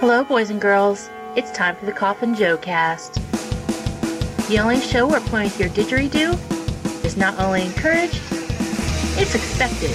[0.00, 1.10] Hello, boys and girls.
[1.34, 3.14] It's time for the Coffin Joe cast.
[4.48, 8.20] The only show where pointing to your didgeridoo is not only encouraged,
[9.18, 9.90] it's expected.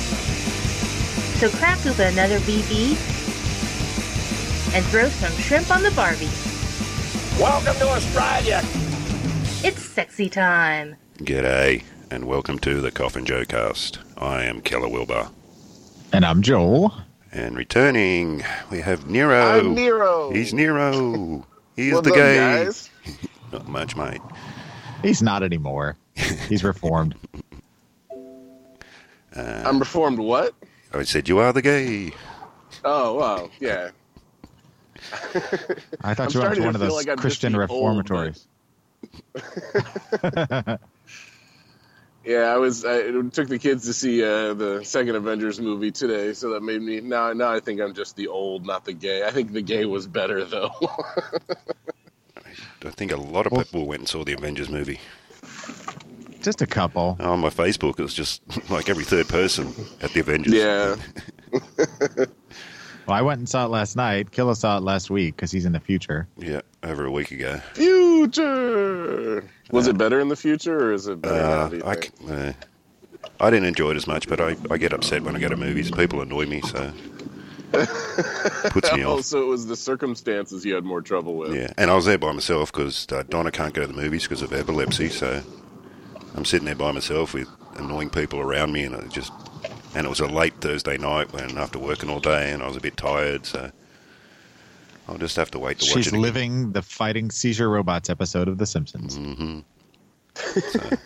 [1.40, 2.98] So crack open another VB
[4.76, 6.28] and throw some shrimp on the Barbie.
[7.42, 8.60] Welcome to Australia.
[9.66, 10.98] It's sexy time.
[11.20, 14.00] G'day, and welcome to the Coffin Joe cast.
[14.18, 15.30] I am Killer Wilbur.
[16.12, 16.94] And I'm Joel.
[17.34, 19.60] And returning, we have Nerraux.
[19.60, 20.36] I'm Nerraux.
[20.36, 21.44] He's Nerraux.
[21.76, 22.36] He is the up, gay.
[22.36, 22.92] guys?
[23.52, 24.22] Not much, mate.
[25.02, 25.98] He's not anymore.
[26.16, 27.16] He's reformed.
[29.36, 30.20] Uh, I'm reformed.
[30.20, 30.54] What?
[30.94, 32.12] I said you are the gay.
[32.86, 33.50] Oh, wow.
[33.60, 33.90] Yeah.
[36.04, 37.54] I thought I'm you were starting to to one of feel those like I'm Christian
[37.54, 38.48] the old, reformatories.
[42.26, 42.86] Yeah, I was.
[42.86, 46.82] I took the kids to see uh, the second Avengers movie today, so that made
[46.82, 47.34] me now.
[47.34, 49.24] Now I think I'm just the old, not the gay.
[49.26, 50.72] I think the gay was better though.
[52.86, 55.00] I think a lot of Well- people went and saw the Avengers movie.
[56.42, 57.16] Just a couple.
[57.22, 60.54] On my Facebook, it was just like every third person at the Avengers.
[60.54, 60.96] yeah.
[63.06, 64.32] Well, I went and saw it last night.
[64.32, 66.26] Killer saw it last week because he's in the future.
[66.38, 67.60] Yeah, over a week ago.
[67.74, 69.50] Future.
[69.72, 71.84] Was it better in the future, or is it better?
[71.86, 72.54] Uh, I, uh,
[73.40, 75.58] I didn't enjoy it as much, but I, I get upset when I go to
[75.58, 75.90] movies.
[75.92, 76.92] People annoy me, so
[77.72, 79.24] puts me off.
[79.24, 81.56] so it was the circumstances you had more trouble with.
[81.56, 84.24] Yeah, and I was there by myself because uh, Donna can't go to the movies
[84.24, 85.10] because of epilepsy.
[85.10, 85.42] So
[86.36, 89.32] I'm sitting there by myself with annoying people around me, and it just
[89.96, 92.78] and it was a late Thursday night when after working all day, and I was
[92.78, 93.46] a bit tired.
[93.46, 93.72] So
[95.08, 96.14] I'll just have to wait to watch She's it.
[96.14, 96.22] again.
[96.22, 99.18] living the fighting seizure robots episode of The Simpsons.
[99.18, 99.60] Mm-hmm.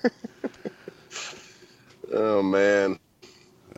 [2.13, 2.99] Oh man.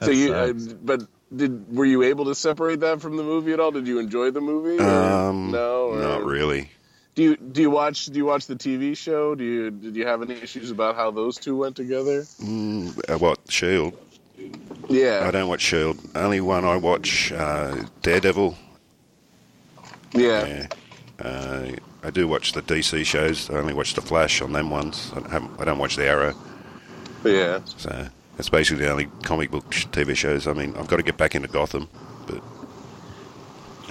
[0.02, 0.74] so That you, uh, sucks.
[0.74, 1.02] but
[1.35, 3.72] did were you able to separate that from the movie at all?
[3.72, 4.81] Did you enjoy the movie?
[4.81, 6.69] or Um, no, or- not really.
[7.16, 9.36] Do you do you watch do you watch the TV show?
[9.36, 12.22] Do you did you have any issues about how those two went together?
[12.41, 13.97] Mm, uh, what Shield?
[14.88, 15.97] Yeah, I don't watch Shield.
[16.16, 18.56] Only one I watch uh, Daredevil.
[20.13, 20.67] Yeah, Yeah.
[21.25, 21.71] Uh,
[22.03, 23.49] I do watch the DC shows.
[23.49, 25.11] I only watch the Flash on them ones.
[25.15, 26.33] I don't, I don't watch the Arrow.
[27.25, 27.59] yeah.
[27.77, 30.47] So that's basically the only comic book sh- TV shows.
[30.47, 31.89] I mean, I've got to get back into Gotham,
[32.25, 32.41] but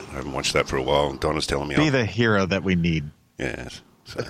[0.08, 1.10] I haven't watched that for a while.
[1.10, 3.10] And Donna's telling me, Be I'll- the hero that we need.
[3.38, 3.82] yes.
[4.06, 4.24] So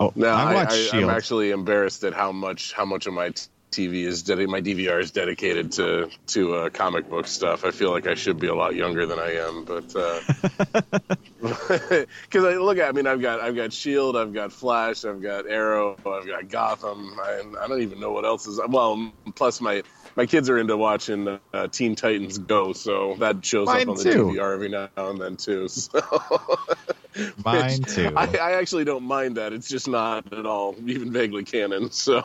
[0.00, 3.30] Oh, No, I, I, I I'm actually embarrassed at how much how much of my
[3.30, 4.50] t- TV is dedicated.
[4.50, 7.64] My DVR is dedicated to to uh, comic book stuff.
[7.64, 9.88] I feel like I should be a lot younger than I am, but
[11.40, 15.20] because I look at, I mean, I've got I've got Shield, I've got Flash, I've
[15.22, 18.60] got Arrow, I've got Gotham, and I don't even know what else is.
[18.68, 19.82] Well, plus my
[20.16, 23.96] my kids are into watching uh, Teen Titans Go, so that shows Mine up on
[23.96, 24.24] the too.
[24.24, 25.68] DVR every now and then too.
[25.78, 26.02] So.
[27.44, 28.12] Mine too.
[28.16, 29.52] I, I actually don't mind that.
[29.52, 31.90] It's just not at all even vaguely canon.
[31.90, 32.22] So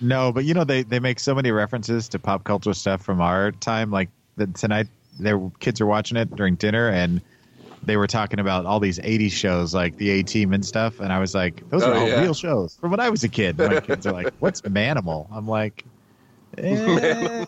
[0.00, 3.20] No, but you know they they make so many references to pop culture stuff from
[3.20, 3.90] our time.
[3.90, 4.86] Like the, tonight,
[5.18, 7.20] their kids are watching it during dinner, and
[7.82, 11.00] they were talking about all these '80s shows like the A Team and stuff.
[11.00, 12.20] And I was like, those Oh, are all yeah.
[12.20, 13.58] real shows from when I was a kid.
[13.58, 15.26] My kids are like, what's Manimal?
[15.32, 15.84] I'm like,
[16.58, 17.44] eh.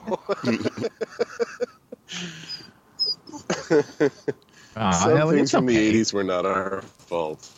[4.77, 5.91] Aw, some things from okay.
[5.91, 7.49] the '80s were not our fault.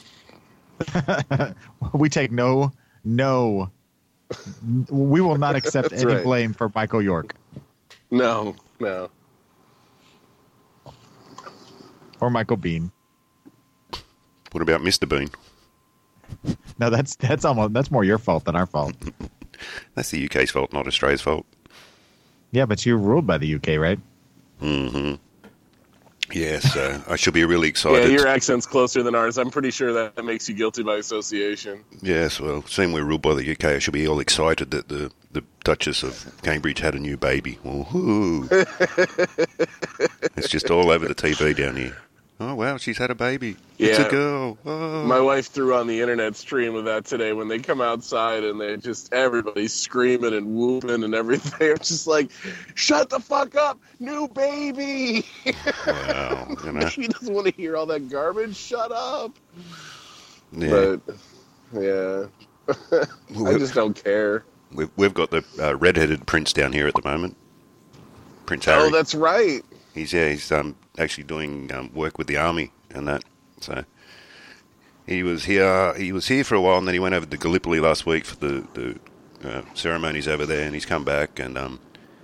[1.94, 2.72] we take no
[3.04, 3.70] no.
[4.90, 6.24] We will not accept any right.
[6.24, 7.34] blame for Michael York
[8.10, 9.10] No, no.
[12.20, 12.90] or Michael Bean.
[14.52, 15.08] what about Mr.
[15.08, 15.28] Bean?
[16.78, 18.94] No, that's that's almost that's more your fault than our fault.
[19.94, 21.46] That's the UK's fault, not Australia's fault.
[22.50, 23.98] Yeah, but you're ruled by the UK, right?
[24.58, 25.14] hmm
[26.34, 28.10] Yes, I should be really excited.
[28.10, 29.38] Yeah, your accent's closer than ours.
[29.38, 31.84] I'm pretty sure that makes you guilty by association.
[32.00, 35.10] Yes, well, seeing we're ruled by the UK, I should be all excited that the,
[35.32, 37.58] the Duchess of Cambridge had a new baby.
[37.64, 38.48] Woohoo!
[40.36, 41.96] it's just all over the TV down here.
[42.40, 43.56] Oh wow, she's had a baby.
[43.78, 44.06] It's Yeah.
[44.06, 44.58] a girl.
[44.66, 45.04] Oh.
[45.04, 48.60] My wife threw on the internet stream of that today when they come outside and
[48.60, 51.70] they just everybody's screaming and whooping and everything.
[51.72, 52.30] I'm just like,
[52.74, 55.24] shut the fuck up, new baby.
[55.86, 56.86] wow, you know.
[56.86, 58.56] he doesn't want to hear all that garbage.
[58.56, 59.38] Shut up.
[60.50, 60.96] Yeah.
[61.06, 61.16] But
[61.80, 62.26] yeah,
[63.46, 64.44] I just don't care.
[64.72, 67.36] We've, we've got the uh, red-headed prince down here at the moment.
[68.46, 68.82] Prince Harry.
[68.84, 69.62] Oh, that's right.
[69.94, 73.24] He's yeah, he's um, actually doing um, work with the army and that.
[73.60, 73.84] So
[75.06, 75.94] he was here.
[75.94, 78.24] He was here for a while, and then he went over to Gallipoli last week
[78.24, 78.98] for the the
[79.48, 81.80] uh, ceremonies over there, and he's come back and um,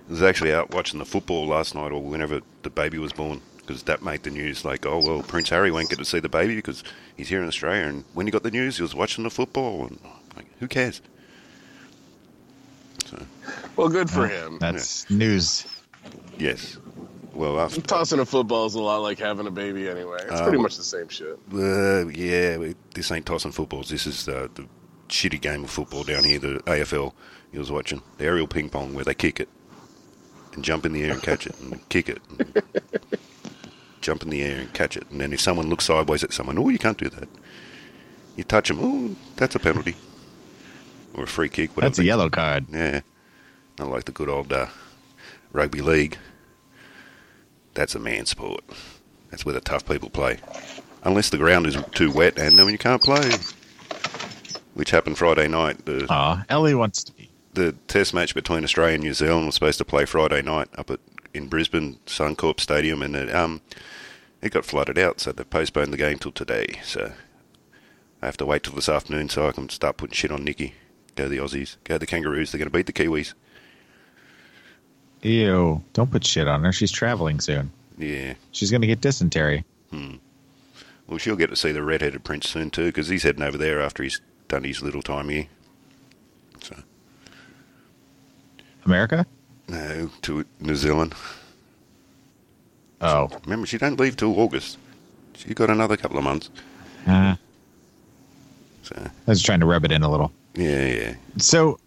[0.07, 3.41] he was actually out watching the football last night or whenever the baby was born.
[3.57, 6.27] Because that made the news, like, oh well, Prince Harry won't get to see the
[6.27, 6.83] baby because
[7.15, 7.85] he's here in Australia.
[7.85, 9.99] And when he got the news, he was watching the football, and
[10.35, 11.01] like, who cares?
[13.05, 13.17] So,
[13.75, 14.57] Well, good for him.
[14.59, 15.67] That's news.
[16.39, 16.77] yes.
[17.33, 20.19] Well, after, Tossing a football is a lot like having a baby anyway.
[20.23, 21.37] It's Uh, pretty much the same shit.
[21.53, 23.89] Uh, yeah, we- this ain't tossing footballs.
[23.89, 24.65] This is uh, the
[25.09, 27.13] shitty game of football down here, the AFL.
[27.51, 29.49] He was watching the aerial ping pong where they kick it
[30.53, 32.19] and jump in the air and catch it and kick it.
[32.37, 32.63] And
[34.01, 35.05] jump in the air and catch it.
[35.09, 37.27] And then if someone looks sideways at someone, oh, you can't do that.
[38.35, 39.95] You touch them, oh, that's a penalty
[41.13, 41.75] or a free kick.
[41.75, 41.89] Whatever.
[41.89, 42.67] That's a yellow card.
[42.71, 43.01] Yeah,
[43.77, 44.67] not like the good old uh,
[45.51, 46.17] rugby league.
[47.79, 48.61] That's a man sport.
[49.31, 50.39] That's where the tough people play.
[51.03, 53.31] Unless the ground is too wet and then you can't play.
[54.73, 55.85] Which happened Friday night.
[55.85, 57.29] The, Aw, Ellie wants to be.
[57.53, 60.91] the test match between Australia and New Zealand was supposed to play Friday night up
[60.91, 60.99] at
[61.33, 63.61] in Brisbane Suncorp Stadium, and it, um,
[64.41, 66.81] it got flooded out, so they postponed the game till today.
[66.83, 67.13] So
[68.21, 70.73] I have to wait till this afternoon so I can start putting shit on Nikki.
[71.15, 72.51] Go the Aussies, go the Kangaroos.
[72.51, 73.35] They're going to beat the Kiwis.
[75.21, 75.83] Ew.
[75.93, 76.71] Don't put shit on her.
[76.71, 77.71] She's traveling soon.
[77.97, 78.33] Yeah.
[78.51, 79.65] She's going to get dysentery.
[79.91, 80.15] Hmm.
[81.07, 83.81] Well, she'll get to see the red-headed prince soon too, because he's heading over there
[83.81, 85.47] after he's done his little time here.
[86.61, 86.75] So
[88.85, 89.25] America?
[89.67, 91.13] no, to New Zealand.
[93.01, 93.29] Oh.
[93.45, 94.77] Remember, she don't leave till August.
[95.35, 96.49] She got another couple of months.
[97.07, 97.35] Uh,
[98.83, 100.31] So I was trying to rub it in a little.
[100.55, 101.13] yeah, yeah.
[101.37, 101.79] So,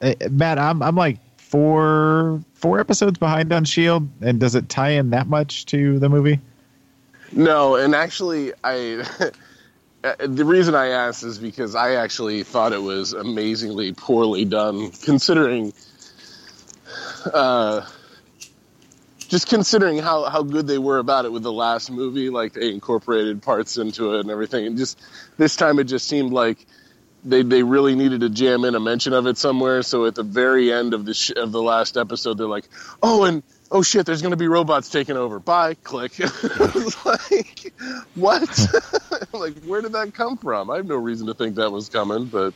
[0.00, 1.18] uh, Matt, I'm I'm like
[1.52, 6.08] four four episodes behind on Shield, and does it tie in that much to the
[6.08, 6.40] movie?
[7.30, 9.04] No, and actually, I
[10.04, 14.92] uh, the reason I asked is because I actually thought it was amazingly poorly done,
[15.04, 15.74] considering,
[17.32, 17.86] uh,
[19.28, 22.30] just considering how how good they were about it with the last movie.
[22.30, 24.98] Like they incorporated parts into it and everything, and just
[25.36, 26.66] this time it just seemed like.
[27.24, 29.82] They, they really needed to jam in a mention of it somewhere.
[29.82, 32.68] So at the very end of the sh- of the last episode, they're like,
[33.02, 35.38] "Oh, and oh shit, there's going to be robots taking over.
[35.38, 36.12] Bye, click."
[37.04, 37.72] Like,
[38.14, 38.42] what?
[39.32, 40.70] like, where did that come from?
[40.70, 42.54] I have no reason to think that was coming, but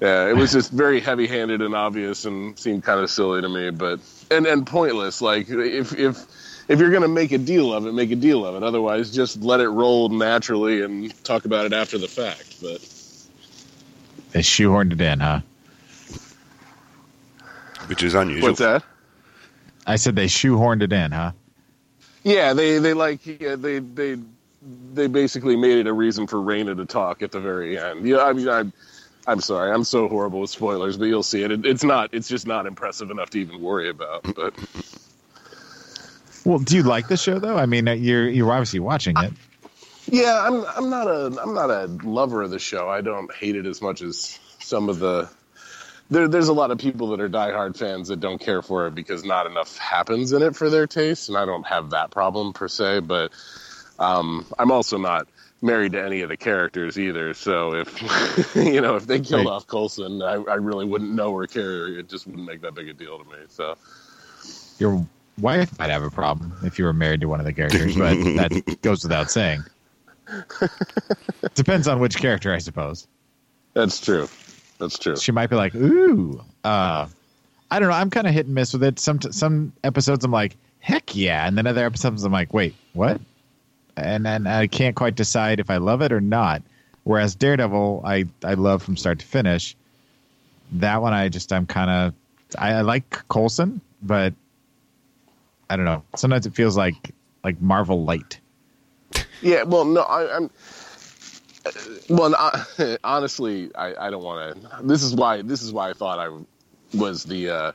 [0.00, 3.70] yeah, it was just very heavy-handed and obvious, and seemed kind of silly to me,
[3.70, 5.20] but and and pointless.
[5.22, 6.26] Like, if if
[6.68, 8.62] if you're going to make a deal of it, make a deal of it.
[8.62, 12.60] Otherwise, just let it roll naturally and talk about it after the fact.
[12.60, 12.80] But
[14.32, 15.40] They shoehorned it in, huh?
[17.86, 18.48] Which is unusual.
[18.48, 18.82] what's that?
[19.86, 21.32] I said they shoehorned it in, huh?
[22.24, 24.18] Yeah, they they like yeah, they they
[24.94, 28.06] they basically made it a reason for Raina to talk at the very end.
[28.06, 28.72] Yeah, I mean I'm
[29.28, 31.52] I'm sorry, I'm so horrible with spoilers, but you'll see it.
[31.52, 31.64] it.
[31.64, 34.24] It's not it's just not impressive enough to even worry about.
[34.34, 34.54] But
[36.44, 37.56] Well, do you like the show though?
[37.56, 39.32] I mean, uh, you're you're obviously watching it.
[40.10, 42.88] Yeah, I'm I'm not a I'm not a lover of the show.
[42.88, 45.30] I don't hate it as much as some of the
[46.10, 48.94] there, there's a lot of people that are diehard fans that don't care for it
[48.94, 52.52] because not enough happens in it for their taste, and I don't have that problem
[52.54, 53.00] per se.
[53.00, 53.32] But
[53.98, 55.28] um, I'm also not
[55.62, 57.34] married to any of the characters either.
[57.34, 59.48] So if you know if they killed Right.
[59.48, 61.88] off Coulson, I, I really wouldn't know or care.
[61.88, 63.46] It just wouldn't make that big a deal to me.
[63.48, 63.76] So
[64.78, 65.06] Your
[65.38, 68.20] wife might have a problem if you were married to one of the characters, but
[68.36, 69.66] that goes without saying.
[71.54, 73.06] Depends on which character, I suppose.
[73.74, 74.28] that's true.
[74.78, 75.16] That's true.
[75.16, 77.08] She might be like, "Ooh, uh,
[77.70, 78.98] I don't know." I'm kind of hit and miss with it.
[78.98, 83.20] Some some episodes I'm like, "Heck yeah," and then other episodes I'm like, "Wait, what?"
[83.96, 86.62] And then I can't quite decide if I love it or not.
[87.04, 89.74] Whereas Daredevil, I I love from start to finish.
[90.72, 92.14] That one, I just I'm kind of
[92.58, 94.34] I, I like Coulson, but
[95.70, 96.02] I don't know.
[96.16, 97.12] Sometimes it feels like
[97.44, 98.40] like Marvel light.
[99.42, 100.50] Yeah, well, no, I, I'm.
[101.66, 101.72] uh,
[102.08, 104.82] Well, I, honestly, I, I don't want to.
[104.84, 105.42] This is why.
[105.42, 106.30] This is why I thought I
[106.96, 107.72] was the uh,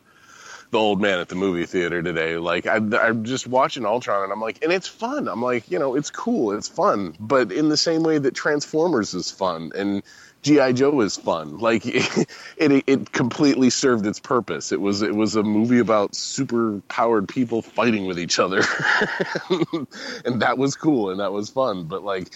[0.72, 2.38] the old man at the movie theater today.
[2.38, 5.28] Like I, I'm just watching Ultron, and I'm like, and it's fun.
[5.28, 9.14] I'm like, you know, it's cool, it's fun, but in the same way that Transformers
[9.14, 10.04] is fun and
[10.42, 11.58] GI Joe is fun.
[11.58, 14.72] Like it, it, it completely served its purpose.
[14.72, 18.60] It was it was a movie about super powered people fighting with each other,
[20.26, 21.86] and that was cool and that was fun.
[21.86, 22.32] But like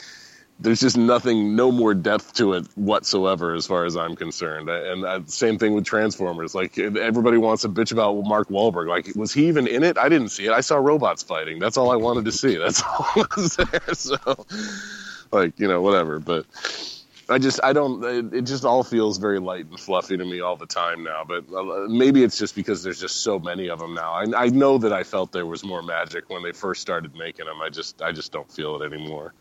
[0.60, 4.70] there's just nothing, no more depth to it whatsoever, as far as I'm concerned.
[4.70, 6.56] And uh, same thing with Transformers.
[6.56, 8.88] Like everybody wants to bitch about Mark Wahlberg.
[8.88, 9.98] Like, was he even in it?
[9.98, 10.52] I didn't see it.
[10.52, 11.60] I saw robots fighting.
[11.60, 12.56] That's all I wanted to see.
[12.56, 13.94] That's all was there.
[13.94, 14.46] So,
[15.32, 16.20] like, you know, whatever.
[16.20, 16.46] But
[17.28, 18.04] I just, I don't.
[18.04, 21.24] It, it just all feels very light and fluffy to me all the time now.
[21.28, 24.14] But uh, maybe it's just because there's just so many of them now.
[24.14, 27.46] I, I know that I felt there was more magic when they first started making
[27.46, 27.62] them.
[27.62, 29.34] I just, I just don't feel it anymore.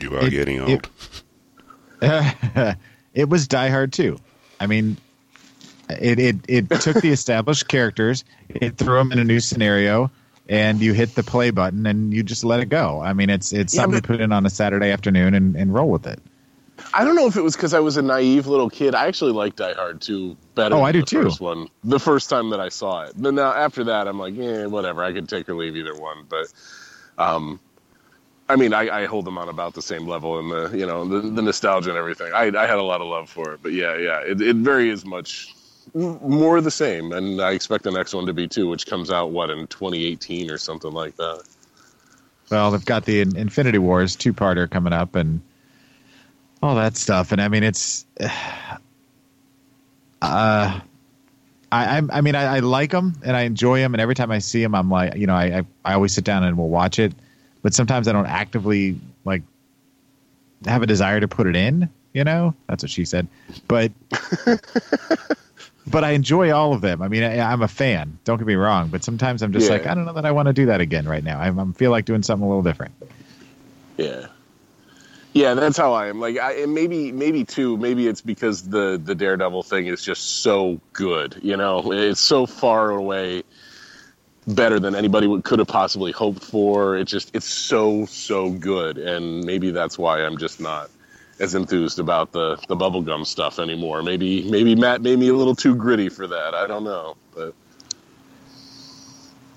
[0.00, 0.88] You are it, getting old.
[2.02, 2.76] It,
[3.14, 4.18] it was Die Hard too.
[4.60, 4.98] I mean,
[5.88, 10.10] it, it, it took the established characters, it threw them in a new scenario,
[10.48, 13.00] and you hit the play button and you just let it go.
[13.00, 15.56] I mean, it's it's yeah, something but, to put in on a Saturday afternoon and,
[15.56, 16.20] and roll with it.
[16.94, 18.94] I don't know if it was because I was a naive little kid.
[18.94, 20.74] I actually like Die Hard 2 better.
[20.74, 21.22] Oh, I do the too.
[21.24, 23.14] First one, the first time that I saw it.
[23.16, 25.02] But now after that, I'm like, yeah, whatever.
[25.02, 26.26] I could take or leave either one.
[26.28, 26.52] But
[27.18, 27.60] um,
[28.48, 31.04] I mean, I, I, hold them on about the same level and the you know
[31.04, 32.32] the, the nostalgia and everything.
[32.32, 34.88] I, I, had a lot of love for it, but yeah, yeah, it, it very
[34.88, 35.54] is much
[35.94, 39.30] more the same, and I expect the next one to be too, which comes out
[39.30, 41.42] what in 2018 or something like that.
[42.50, 45.42] Well, they've got the Infinity Wars two-parter coming up, and
[46.62, 48.06] all that stuff, and I mean, it's.
[50.20, 50.80] Uh,
[51.70, 54.40] I, I, mean, I, I like them and I enjoy them, and every time I
[54.40, 56.98] see them, I'm like, you know, I, I, I always sit down and we'll watch
[56.98, 57.12] it
[57.62, 59.42] but sometimes I don't actively like
[60.64, 61.88] have a desire to put it in.
[62.12, 63.28] You know, that's what she said.
[63.68, 63.92] But
[65.86, 67.02] but I enjoy all of them.
[67.02, 68.18] I mean, I, am a fan.
[68.24, 68.88] Don't get me wrong.
[68.88, 69.72] But sometimes I'm just yeah.
[69.72, 71.38] like, I don't know that I want to do that again right now.
[71.38, 72.94] I, I feel like doing something a little different.
[73.98, 74.28] Yeah.
[75.38, 76.18] Yeah, that's how I am.
[76.18, 77.76] Like, I, maybe, maybe too.
[77.76, 81.38] Maybe it's because the the Daredevil thing is just so good.
[81.40, 83.44] You know, it's so far away
[84.48, 86.96] better than anybody could have possibly hoped for.
[86.96, 90.90] It just it's so so good, and maybe that's why I'm just not
[91.38, 94.02] as enthused about the the bubblegum stuff anymore.
[94.02, 96.54] Maybe maybe Matt made me a little too gritty for that.
[96.54, 97.54] I don't know, but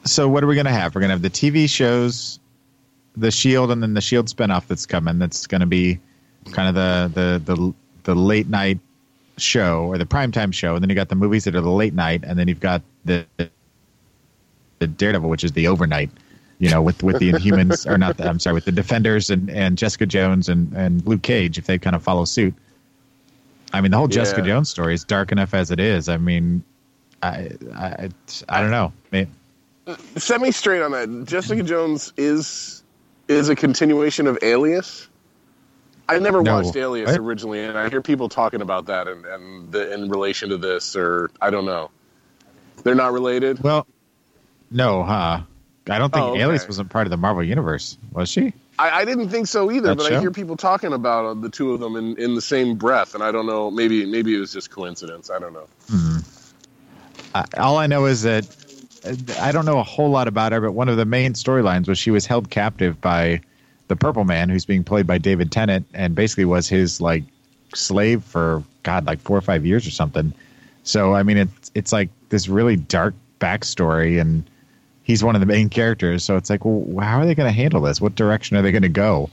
[0.03, 0.93] so what are we going to have?
[0.93, 2.39] We're going to have the TV shows,
[3.21, 5.19] the Shield, and then the Shield spinoff that's coming.
[5.19, 5.99] That's going to be
[6.51, 7.73] kind of the the the
[8.03, 8.79] the late night
[9.37, 11.93] show or the primetime show, and then you got the movies that are the late
[11.93, 13.25] night, and then you've got the
[14.79, 16.09] the Daredevil, which is the overnight.
[16.59, 18.17] You know, with with the Inhumans or not?
[18.17, 21.65] The, I'm sorry, with the Defenders and, and Jessica Jones and and Luke Cage, if
[21.65, 22.53] they kind of follow suit.
[23.73, 24.15] I mean, the whole yeah.
[24.15, 26.09] Jessica Jones story is dark enough as it is.
[26.09, 26.63] I mean,
[27.23, 28.09] I I,
[28.49, 28.93] I don't know.
[29.11, 29.27] I mean,
[30.17, 31.25] Set me straight on that.
[31.27, 32.80] Jessica Jones is
[33.31, 35.07] is a continuation of Alias.
[36.07, 36.55] I never no.
[36.55, 40.50] watched Alias originally, and I hear people talking about that and, and the, in relation
[40.50, 41.89] to this, or I don't know.
[42.83, 43.63] They're not related.
[43.63, 43.88] Well,
[44.69, 45.43] no, huh?
[45.89, 46.41] I don't think oh, okay.
[46.41, 48.53] Alias wasn't part of the Marvel universe, was she?
[48.77, 50.17] I, I didn't think so either, that but show?
[50.17, 53.15] I hear people talking about uh, the two of them in, in the same breath,
[53.15, 53.71] and I don't know.
[53.71, 55.29] Maybe maybe it was just coincidence.
[55.29, 55.67] I don't know.
[55.88, 56.17] Mm-hmm.
[57.33, 58.45] Uh, all I know is that
[59.39, 61.98] I don't know a whole lot about her, but one of the main storylines was
[61.98, 63.41] she was held captive by
[63.88, 67.24] the Purple Man, who's being played by David Tennant, and basically was his like
[67.74, 70.34] slave for God, like four or five years or something.
[70.84, 74.43] So I mean, it's it's like this really dark backstory, and
[75.03, 76.24] he's one of the main characters.
[76.24, 78.00] So it's like, well, how are they going to handle this?
[78.00, 79.29] What direction are they going to go?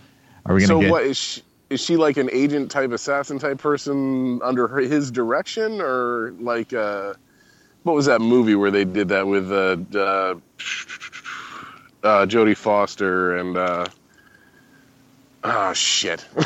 [0.46, 0.90] Are we going to so get?
[0.90, 1.42] what is she?
[1.70, 6.72] Is she like an agent type assassin type person under her, his direction, or like
[6.72, 7.12] uh,
[7.88, 10.34] what was that movie where they did that with uh, uh,
[12.06, 13.86] uh Jodie Foster and uh,
[15.42, 16.24] oh shit,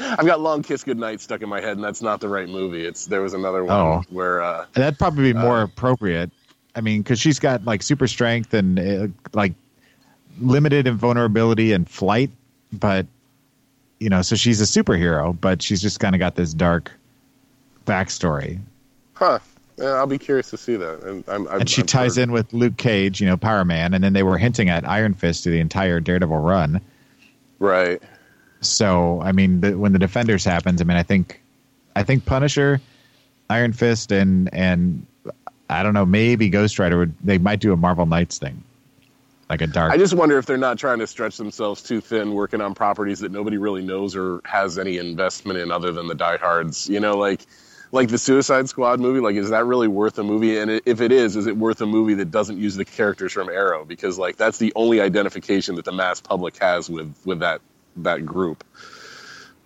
[0.00, 2.84] I've got Long Kiss Goodnight stuck in my head, and that's not the right movie.
[2.84, 4.02] It's there was another one oh.
[4.10, 6.30] where uh, that'd probably be more uh, appropriate
[6.74, 9.54] I mean, because she's got like super strength and uh, like
[10.40, 12.30] limited invulnerability and flight,
[12.72, 13.06] but
[14.00, 16.90] you know, so she's a superhero, but she's just kind of got this dark
[17.86, 18.60] backstory.
[19.14, 19.38] Huh.
[19.76, 21.02] Yeah, I'll be curious to see that.
[21.02, 22.22] And, I'm, I'm, and she I'm ties sure.
[22.22, 25.14] in with Luke Cage, you know, Power Man, and then they were hinting at Iron
[25.14, 26.80] Fist through the entire Daredevil run.
[27.58, 28.00] Right.
[28.60, 31.40] So, I mean, the, when the Defenders happens, I mean, I think,
[31.96, 32.80] I think Punisher,
[33.50, 35.06] Iron Fist, and and
[35.68, 36.06] I don't know.
[36.06, 37.14] Maybe Ghost Rider would.
[37.22, 38.64] They might do a Marvel Knights thing,
[39.50, 39.92] like a dark.
[39.92, 43.20] I just wonder if they're not trying to stretch themselves too thin, working on properties
[43.20, 46.88] that nobody really knows or has any investment in, other than the diehards.
[46.88, 47.42] You know, like
[47.94, 49.20] like the Suicide Squad movie.
[49.20, 50.58] Like, is that really worth a movie?
[50.58, 53.48] And if it is, is it worth a movie that doesn't use the characters from
[53.48, 53.84] Arrow?
[53.84, 57.60] Because like that's the only identification that the mass public has with with that
[57.98, 58.64] that group.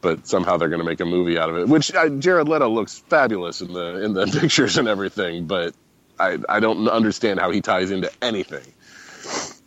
[0.00, 2.68] But somehow they're going to make a movie out of it, which uh, Jared Leto
[2.68, 5.46] looks fabulous in the in the pictures and everything.
[5.46, 5.74] But
[6.20, 8.74] I I don't understand how he ties into anything.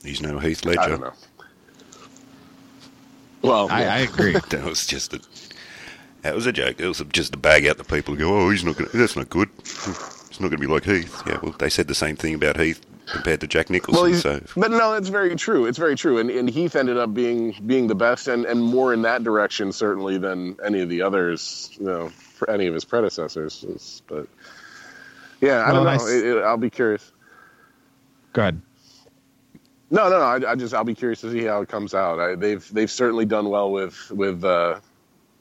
[0.03, 0.80] He's no Heath Ledger.
[0.80, 1.13] I don't know.
[3.41, 4.34] Well, I, I agree.
[4.50, 5.22] That was just a.
[6.21, 6.79] That was a joke.
[6.79, 8.77] It was just to bag out the people who go, "Oh, he's not.
[8.77, 9.49] Gonna, that's not good.
[9.59, 12.59] It's not going to be like Heath." Yeah, well, they said the same thing about
[12.59, 14.11] Heath compared to Jack Nicholson.
[14.11, 15.65] Well, so but no, it's very true.
[15.65, 18.93] It's very true, and, and Heath ended up being being the best, and, and more
[18.93, 22.85] in that direction certainly than any of the others, you know, for any of his
[22.85, 23.63] predecessors.
[23.63, 24.27] It's- But
[25.41, 25.91] yeah, I Well, don't know.
[25.91, 26.07] nice.
[26.07, 27.11] It, it, I'll be curious.
[28.33, 28.61] Go ahead.
[29.89, 30.47] No, no, no.
[30.47, 32.19] I, I just I'll be curious to see how it comes out.
[32.19, 34.79] I, they've they've certainly done well with with uh,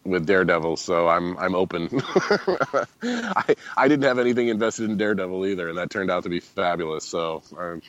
[0.04, 1.88] with Daredevil, so I'm I'm open.
[3.02, 6.40] I I didn't have anything invested in Daredevil either, and that turned out to be
[6.40, 7.04] fabulous.
[7.04, 7.82] So um,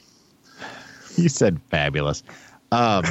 [1.17, 2.23] You said fabulous.
[2.71, 3.03] Um,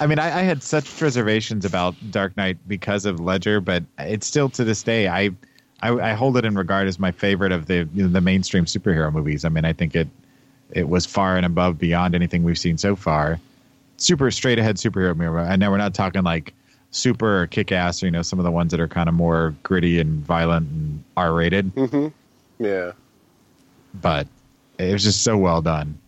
[0.00, 4.26] I mean, I, I had such reservations about Dark Knight because of Ledger, but it's
[4.26, 5.30] still to this day I,
[5.82, 8.66] I, I hold it in regard as my favorite of the you know, the mainstream
[8.66, 9.44] superhero movies.
[9.44, 10.08] I mean, I think it
[10.70, 13.40] it was far and above beyond anything we've seen so far.
[13.96, 15.38] Super straight ahead superhero movie.
[15.38, 16.54] I know we're not talking like
[16.90, 19.54] super kick ass or you know some of the ones that are kind of more
[19.62, 22.08] gritty and violent and R rated, mm-hmm.
[22.62, 22.92] yeah.
[23.94, 24.26] but
[24.78, 25.98] it was just so well done.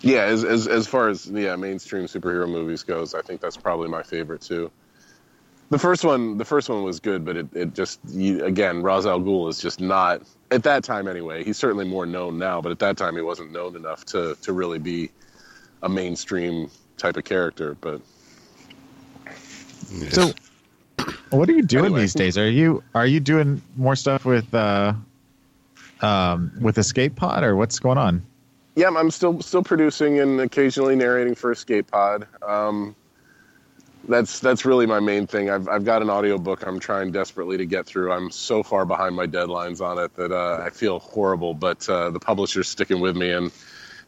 [0.00, 3.88] Yeah, as, as as far as yeah mainstream superhero movies goes, I think that's probably
[3.88, 4.70] my favorite too.
[5.70, 9.06] The first one, the first one was good, but it, it just you, again, Ra's
[9.06, 11.44] al Ghul is just not at that time anyway.
[11.44, 14.52] He's certainly more known now, but at that time he wasn't known enough to to
[14.52, 15.10] really be
[15.82, 17.76] a mainstream type of character.
[17.80, 18.02] But
[19.92, 20.14] yes.
[20.14, 20.32] So,
[21.30, 22.00] what are you doing Anyway.
[22.00, 22.38] these days?
[22.38, 24.94] Are you are you doing more stuff with uh,
[26.00, 28.22] um, with Escape Pod, or what's going on?
[28.74, 32.26] yeah, I'm still still producing and occasionally narrating for Escape Pod.
[32.46, 32.96] Um,
[34.08, 35.50] that's that's really my main thing.
[35.50, 38.10] I've I've got an audiobook I'm trying desperately to get through.
[38.12, 42.10] I'm so far behind my deadlines on it that uh, I feel horrible, but uh,
[42.10, 43.52] the publisher's sticking with me and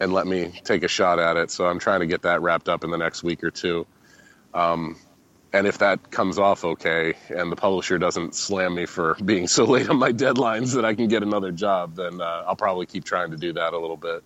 [0.01, 1.51] and let me take a shot at it.
[1.53, 3.87] So I'm trying to get that wrapped up in the next week or two.
[4.53, 4.97] Um,
[5.55, 9.65] and if that comes off okay, and the publisher doesn't slam me for being so
[9.65, 13.05] late on my deadlines that I can get another job, then uh, I'll probably keep
[13.05, 14.25] trying to do that a little bit.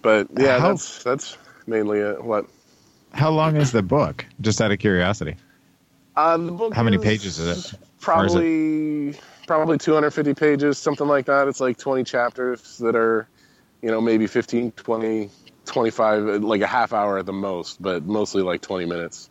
[0.00, 2.22] But yeah, How- that's that's mainly it.
[2.22, 2.46] What
[3.12, 4.24] How long is the book?
[4.40, 5.36] Just out of curiosity.
[6.16, 6.72] uh, the book?
[6.72, 7.50] How many pages is it?
[7.50, 9.14] Or is it- Probably
[9.48, 11.48] probably 250 pages, something like that.
[11.48, 13.28] It's like 20 chapters that are,
[13.80, 15.30] you know, maybe 15, 20,
[15.66, 19.28] 25, like a half hour at the most, but mostly like 20 minutes.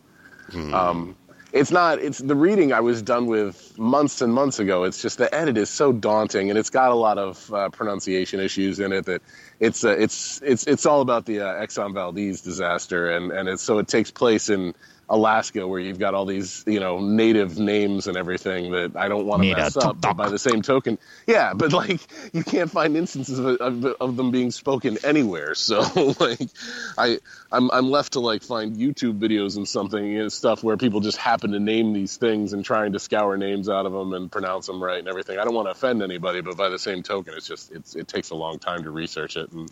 [0.54, 1.16] Um,
[1.54, 2.00] it's not.
[2.00, 4.84] It's the reading I was done with months and months ago.
[4.84, 8.40] It's just the edit is so daunting, and it's got a lot of uh, pronunciation
[8.40, 9.06] issues in it.
[9.06, 9.22] That
[9.60, 13.62] it's uh, it's it's it's all about the uh, Exxon Valdez disaster, and and it's
[13.62, 14.74] so it takes place in
[15.12, 19.26] Alaska, where you've got all these you know native names and everything that I don't
[19.26, 20.00] want to mess up.
[20.00, 20.98] But by the same token,
[21.28, 22.00] yeah, but like
[22.34, 25.54] you can't find instances of, of, of them being spoken anywhere.
[25.54, 25.82] So
[26.20, 26.50] like
[26.98, 27.20] I
[27.52, 31.18] I'm I'm left to like find YouTube videos and something and stuff where people just
[31.18, 34.68] happen to name these things and trying to scour names out of them and pronounce
[34.68, 35.38] them right and everything.
[35.38, 38.08] I don't want to offend anybody, but by the same token, it's just it's it
[38.08, 39.70] takes a long time to research it and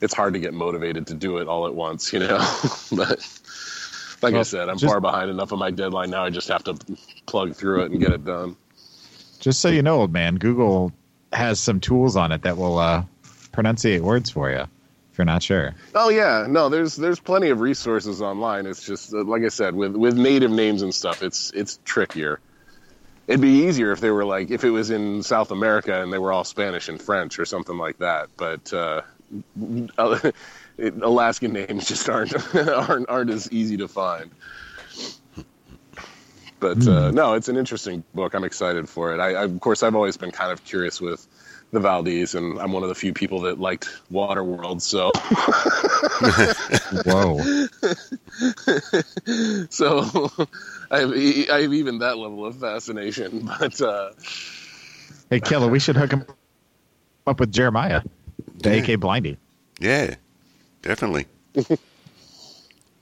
[0.00, 2.38] it's hard to get motivated to do it all at once, you know.
[2.92, 3.26] but
[4.22, 6.24] like I said, I'm just- far behind enough of my deadline now.
[6.24, 6.76] I just have to
[7.26, 8.56] plug through it and get it done.
[9.40, 10.92] Just so you know, old man, Google
[11.32, 13.04] has some tools on it that will uh,
[13.52, 14.64] pronunciate words for you.
[15.12, 18.66] If you're not sure, Oh yeah, no, there's there's plenty of resources online.
[18.66, 21.22] It's just uh, like I said with with native names and stuff.
[21.22, 22.40] It's it's trickier.
[23.28, 26.18] It'd be easier if they were like if it was in South America and they
[26.18, 28.28] were all Spanish and French or something like that.
[28.36, 29.02] But uh,
[30.78, 34.30] it, Alaskan names just aren't aren't aren't as easy to find.
[36.60, 38.34] But uh, no, it's an interesting book.
[38.34, 39.20] I'm excited for it.
[39.20, 41.26] I, I, of course, I've always been kind of curious with
[41.72, 44.80] the Valdez, and I'm one of the few people that liked Waterworld.
[44.80, 45.10] So,
[47.04, 47.42] whoa,
[49.68, 50.30] so
[50.90, 53.46] I have, e- I have even that level of fascination.
[53.58, 54.10] But uh,
[55.30, 56.24] hey Killer, we should hook him
[57.26, 58.02] up with Jeremiah,
[58.58, 58.82] the Yeah.
[58.82, 59.36] AK Blindy.
[59.80, 60.14] yeah,
[60.84, 61.26] definitely.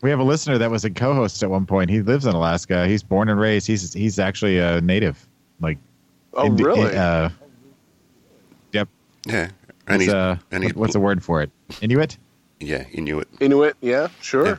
[0.03, 1.91] We have a listener that was a co-host at one point.
[1.91, 2.87] He lives in Alaska.
[2.89, 3.67] He's born and raised.
[3.67, 5.27] He's he's actually a native.
[5.61, 5.79] Like,
[6.35, 6.97] oh, Indi- really?
[6.97, 7.31] Uh,
[8.73, 8.89] yep.
[9.27, 9.49] Yeah,
[9.87, 11.51] and It's, he's, uh, and he's what's the word for it?
[11.81, 12.17] Inuit.
[12.61, 13.29] yeah, Inuit.
[13.41, 13.77] Inuit?
[13.81, 14.47] Yeah, sure.
[14.47, 14.57] Yeah.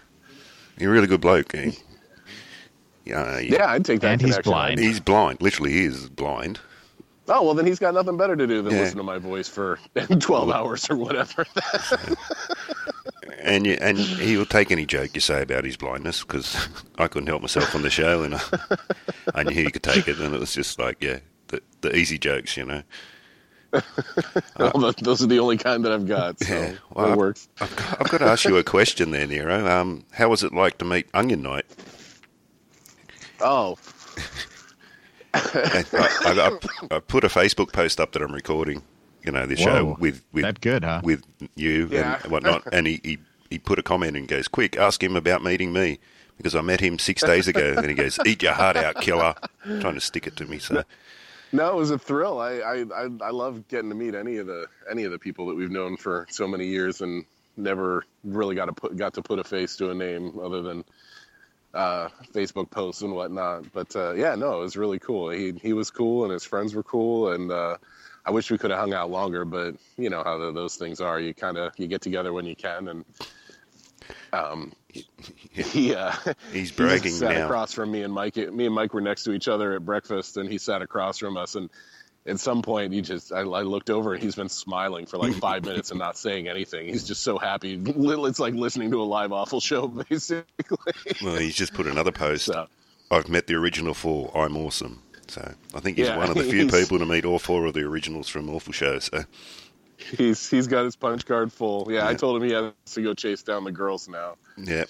[0.79, 1.53] You're a really good bloke.
[1.55, 1.71] Eh?
[3.05, 4.13] Yeah, Yeah, I'd take that.
[4.13, 4.79] And he's blind.
[4.79, 5.41] he's blind.
[5.41, 6.61] Literally, he is blind.
[7.27, 8.79] Oh well, then he's got nothing better to do than Yeah.
[8.79, 9.77] listen to my voice for
[10.21, 11.45] twelve hours or whatever.
[13.45, 16.55] And you, and he'll take any joke you say about his blindness because
[16.97, 18.41] I couldn't help myself on the show, and I,
[19.35, 22.17] I knew he could take it, and it was just like, yeah, the, the easy
[22.17, 22.83] jokes, you know.
[24.57, 27.49] Well, th- those are the only kind that I've got, so Yeah, well, it works.
[27.59, 29.67] I've got, I've got to ask you a question there, Nerraux.
[29.67, 31.65] Um, how was it like to meet Onion Knight?
[33.41, 33.77] Oh,
[35.33, 36.09] I, I,
[36.91, 38.83] I, I put a Facebook post up that I'm recording,
[39.23, 41.01] you know, this show with with that good, huh?
[41.03, 41.23] with
[41.55, 42.19] you Yeah.
[42.23, 43.17] and whatnot, and he, he
[43.53, 45.99] he put a comment and goes, "Quick, ask him about meeting me."
[46.37, 49.35] Because I met him six days ago, and he goes, "Eat your heart out, killer!"
[49.63, 50.57] Trying to stick it to me.
[50.57, 50.83] So,
[51.51, 52.39] no, it was a thrill.
[52.39, 55.45] I, I, I, I love getting to meet any of the any of the people
[55.47, 59.21] that we've known for so many years and never really got to put got to
[59.21, 60.83] put a face to a name other than
[61.75, 63.71] uh, Facebook posts and whatnot.
[63.71, 65.29] But uh, yeah, no, it was really cool.
[65.29, 67.51] He he was cool and his friends were cool and.
[67.51, 67.77] Uh,
[68.25, 71.01] I wish we could have hung out longer, but you know how the, those things
[71.01, 71.19] are.
[71.19, 73.05] You kind of you get together when you can, and
[74.31, 74.73] um,
[75.51, 76.11] he uh,
[76.51, 77.45] He's he sat now.
[77.45, 78.35] across from me and Mike.
[78.35, 81.37] Me and Mike were next to each other at breakfast, and he sat across from
[81.37, 81.55] us.
[81.55, 81.69] And
[82.25, 85.33] at some point, he just I, I looked over, and he's been smiling for like
[85.33, 86.87] five minutes and not saying anything.
[86.87, 87.81] He's just so happy.
[87.85, 90.93] It's like listening to a live awful show, basically.
[91.21, 92.45] well, he's just put another post.
[92.45, 92.67] So,
[93.11, 94.31] I've met the original four.
[94.35, 95.01] I'm awesome.
[95.27, 97.73] So I think he's Yeah, one of the few people to meet all four of
[97.73, 98.99] the originals from Awful Show.
[98.99, 99.23] So
[100.17, 101.87] he's he's got his punch card full.
[101.89, 104.35] Yeah, I told him he has to go chase down the girls now.
[104.57, 104.85] yeah,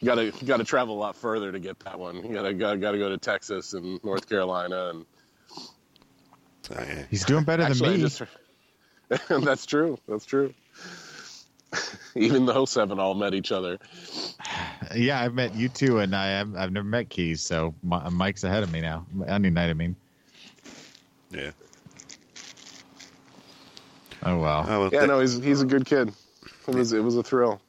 [0.00, 2.16] You gotta you gotta travel a lot further to get that one.
[2.24, 5.06] You gotta gotta, gotta go to Texas and North Carolina and
[6.62, 7.04] so yeah.
[7.10, 8.08] He's doing better Actually, than me.
[8.08, 8.22] just
[9.28, 9.98] that's true.
[10.08, 10.52] That's true.
[12.16, 13.78] Even the seven all met each other.
[14.94, 18.62] Yeah, I've met you two, and I have, I've never met Keys, so Mike's ahead
[18.62, 19.06] of me now.
[19.26, 19.96] Onion Knight, I mean.
[21.30, 21.50] yeah.
[24.28, 24.64] Oh wow.
[24.68, 26.12] Oh well, Yeah, that- no, he's he's a good kid.
[26.68, 27.60] It was it was a thrill.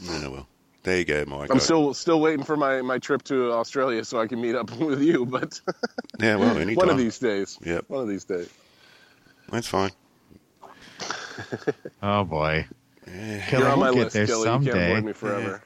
[0.00, 0.48] yeah, well,
[0.82, 1.50] there you go, Mike.
[1.50, 4.70] I'm still still waiting for my, my trip to Australia so I can meet up
[4.78, 5.60] with you, but
[6.20, 6.76] yeah, well, anytime.
[6.76, 7.58] one of these days.
[7.64, 7.84] Yep.
[7.88, 8.48] One of these days.
[9.50, 9.90] That's fine.
[12.02, 12.66] Oh boy.
[13.06, 13.40] Yeah.
[13.46, 14.40] Kelly, You're on my we'll get list, there Gilly.
[14.40, 14.90] You can't someday.
[14.92, 15.62] avoid me forever.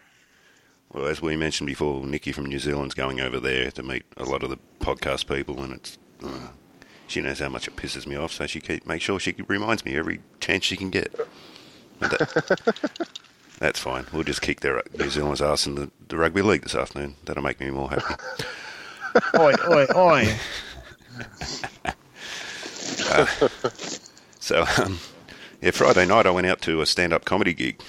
[0.92, 4.24] Well, as we mentioned before, Nikki from New Zealand's going over there to meet a
[4.24, 6.48] lot of the podcast people, and it's uh,
[7.08, 9.84] she knows how much it pisses me off, so she keep make sure she reminds
[9.84, 11.12] me every chance she can get.
[11.98, 13.08] That-
[13.58, 14.06] that's fine.
[14.12, 17.16] We'll just kick their New Zealand's ass in the, the rugby league this afternoon.
[17.24, 18.14] That'll make me more happy.
[19.38, 20.36] oi, oi, oi.
[24.40, 24.98] So, um,
[25.60, 27.82] yeah, Friday night I went out to a stand-up comedy gig.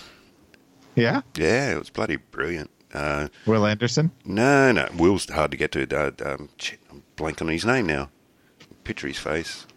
[0.95, 1.21] Yeah?
[1.35, 2.69] Yeah, it was bloody brilliant.
[2.93, 4.11] Uh, Wil Anderson?
[4.25, 4.89] No, no.
[4.97, 5.87] Wil's hard to get to.
[5.95, 8.09] Uh, um, shit, I'm blanking on his name now.
[8.89, 9.67] Picture his face.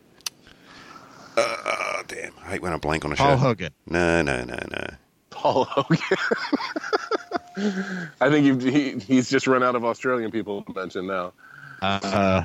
[1.36, 2.32] Uh, damn.
[2.46, 3.24] I hate when I blank on a show.
[3.24, 3.42] Paul show.
[3.42, 3.74] Hogan.
[3.86, 4.86] No, no, no, no.
[5.28, 5.98] Paul Hogan.
[8.22, 11.34] I think he, he, he's just run out of Australian people to mention now.
[11.82, 12.44] Uh,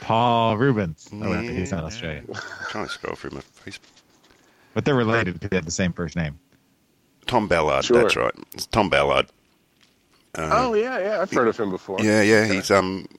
[0.00, 1.08] Paul Reubens.
[1.12, 2.26] Oh, wait, he's not Australian.
[2.34, 3.78] I'm trying to scroll through my face.
[4.74, 6.36] But they're related because they have the same first name.
[7.28, 8.02] Tom Ballard, Sure.
[8.02, 8.34] that's right.
[8.54, 9.28] It's Tom Ballard.
[10.36, 11.98] oh yeah, yeah, I've heard of him before.
[12.00, 12.44] Yeah, yeah.
[12.44, 13.18] He's um he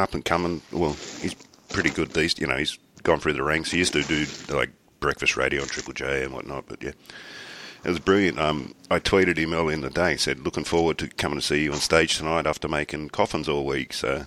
[0.00, 0.62] up and coming.
[0.72, 1.34] Well, he's
[1.68, 2.12] pretty good.
[2.12, 3.70] These, you know, he's gone through the ranks.
[3.70, 6.66] He used to do like breakfast radio on Triple J and whatnot.
[6.66, 6.92] But yeah,
[7.84, 8.38] it was brilliant.
[8.38, 10.16] Um, I tweeted him early in the day.
[10.16, 13.66] Said looking forward to coming to see you on stage tonight after making coffins all
[13.66, 13.92] week.
[13.92, 14.24] So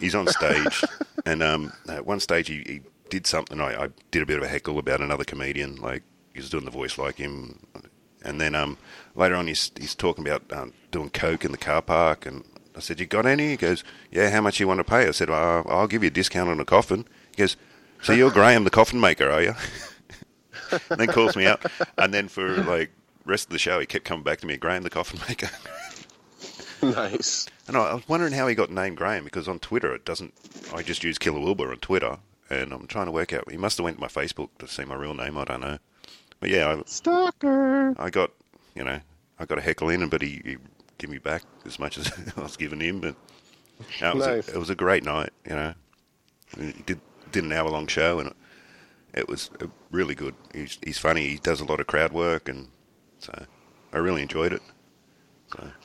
[0.00, 0.84] he's on stage,
[1.26, 2.80] and um, at one stage he, he
[3.10, 3.60] did something.
[3.60, 6.64] I, I did a bit of a heckle about another comedian, like he was doing
[6.64, 7.58] the voice like him,
[8.24, 8.78] and then um,
[9.14, 12.44] later on he's he's talking about um, doing coke in the car park, and
[12.78, 15.10] I said, "You got any?" He goes, "Yeah, how much you want to pay?" I
[15.10, 17.56] said, well, "I'll give you a discount on a coffin." He goes,
[18.02, 19.54] "So you're Graham, the coffin maker, are you?"
[20.90, 21.64] and then calls me out,
[21.98, 22.90] and then for like
[23.24, 25.50] rest of the show, he kept coming back to me, Graham, the coffin maker.
[26.82, 27.46] nice.
[27.66, 30.32] And I I was wondering how he got named Graham because on Twitter it doesn't.
[30.72, 33.50] I just use Killer Wilbur on Twitter, and I'm trying to work out.
[33.50, 35.36] He must have went to my Facebook to see my real name.
[35.36, 35.78] I don't know,
[36.38, 37.94] but yeah, I, Stalker.
[37.98, 38.30] I, I got
[38.76, 39.00] you know
[39.40, 40.56] I got a heckle in, but he, he
[40.98, 43.00] gave me back as much as I was giving him.
[43.00, 43.14] But
[44.00, 44.48] no, it was Nice.
[44.48, 45.30] a, it was a great night.
[45.48, 45.74] You know,
[46.58, 47.00] he did
[47.32, 48.36] did an hour long show, and it,
[49.14, 50.34] it was uh, really good.
[50.52, 51.28] He's he's funny.
[51.28, 52.68] He does a lot of crowd work, and
[53.18, 53.32] so
[53.92, 54.62] I really enjoyed it.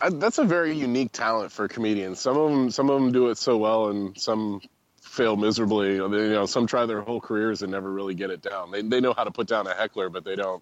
[0.01, 2.19] I, that's a very unique talent for comedians.
[2.19, 4.59] Some of them, some of them do it so well, and some
[5.01, 5.95] fail miserably.
[5.95, 8.71] You know, some try their whole careers and never really get it down.
[8.71, 10.61] They they know how to put down a heckler, but they don't.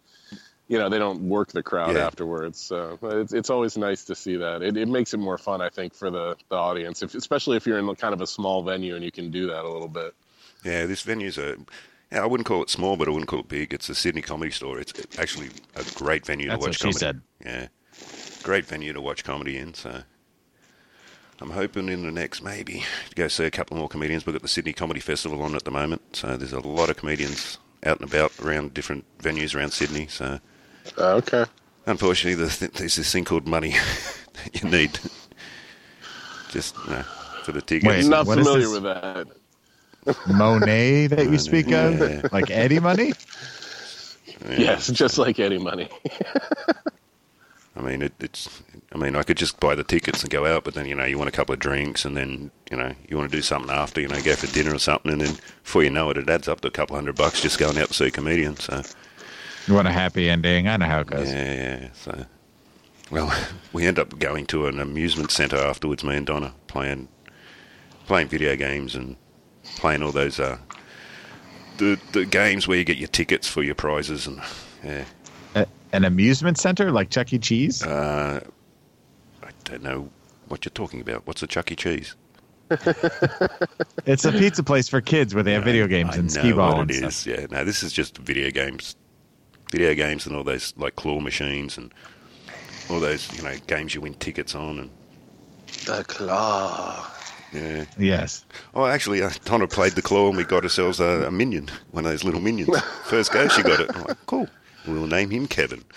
[0.72, 2.06] You know they don't work the crowd Yeah.
[2.08, 2.58] afterwards.
[2.60, 4.62] So it's it's always nice to see that.
[4.62, 7.68] It, it makes it more fun, I think, for the the audience, if, especially if
[7.68, 10.16] you're in kind of a small venue and you can do that a little bit.
[10.64, 11.58] Yeah, this venue's a.
[12.10, 13.74] Yeah, I wouldn't call it small, but I wouldn't call it big.
[13.74, 14.80] It's a Sydney Comedy Store.
[14.80, 17.00] It's actually a great venue That's to what watch she comedy.
[17.00, 17.22] said.
[17.46, 17.68] Yeah,
[18.44, 19.74] great venue to watch comedy in.
[19.74, 20.04] So
[21.42, 24.26] I'm hoping in the next maybe to go see a couple more comedians.
[24.26, 26.98] We've got the Sydney Comedy Festival on at the moment, so there's a lot of
[26.98, 30.08] comedians out and about around different venues around Sydney.
[30.08, 30.40] So
[30.98, 31.46] Uh, okay.
[31.86, 33.72] unfortunately, the th- there's this thing called money
[34.34, 35.00] that you need
[36.50, 37.04] just you know,
[37.44, 37.88] for the tickets.
[37.88, 38.74] Wait, Not what is familiar this?
[38.74, 39.28] with that.
[40.28, 41.88] Monet that you speak Yeah.
[41.89, 43.13] of, like Eddie Money.
[44.50, 45.88] Yes, just like Eddie Money.
[47.76, 48.62] I mean, it, it's.
[48.94, 51.06] I mean, I could just buy the tickets and go out, but then you know,
[51.06, 53.72] you want a couple of drinks, and then you know, you want to do something
[53.72, 54.02] after.
[54.02, 56.48] You know, go for dinner or something, and then before you know it, it adds
[56.50, 58.58] up to a couple hundred bucks just going out to see a comedian.
[58.58, 58.82] So
[59.67, 60.67] You want a happy ending?
[60.67, 61.32] I know how it goes.
[61.32, 61.88] yeah, yeah.
[61.93, 62.26] So
[63.12, 63.34] well,
[63.74, 66.04] we end up going to an amusement centre afterwards.
[66.04, 67.08] Me and Donna playing
[68.08, 69.15] playing video games and
[69.78, 70.58] playing all those uh,
[71.78, 74.41] the the games where you get your tickets for your prizes and
[74.84, 75.06] yeah.
[75.56, 77.38] A- an amusement center like Chuck E.
[77.39, 77.84] Cheese.
[77.84, 78.41] Uh,
[79.43, 80.10] I don't know
[80.47, 81.28] what you're talking about.
[81.28, 81.76] What's a Chuck E.
[81.76, 82.15] Cheese?
[84.06, 86.80] it's a pizza place for kids where they have video games I and skee ball
[86.80, 87.10] and it stuff.
[87.10, 87.28] is.
[87.28, 88.95] Yeah, no, this is just video games,
[89.72, 91.94] video games, and all those like claw machines and
[92.90, 94.90] all those you know games you win tickets on and
[95.86, 97.08] The claw.
[97.54, 97.86] yeah.
[97.98, 98.46] Yes.
[98.76, 102.06] Oh, actually, uh, Donna played the claw and we got ourselves a, a minion, one
[102.06, 102.78] of those little minions.
[103.06, 103.90] First go, she got it.
[103.96, 104.48] I'm like, cool.
[104.88, 105.84] We'll name him Kevin.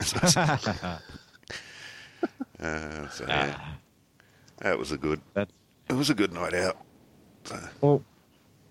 [0.00, 0.18] So
[2.60, 3.58] uh, so yeah,
[4.58, 5.20] that was a good.
[5.34, 5.52] That's
[5.88, 6.78] It was a good night out.
[7.80, 8.02] well.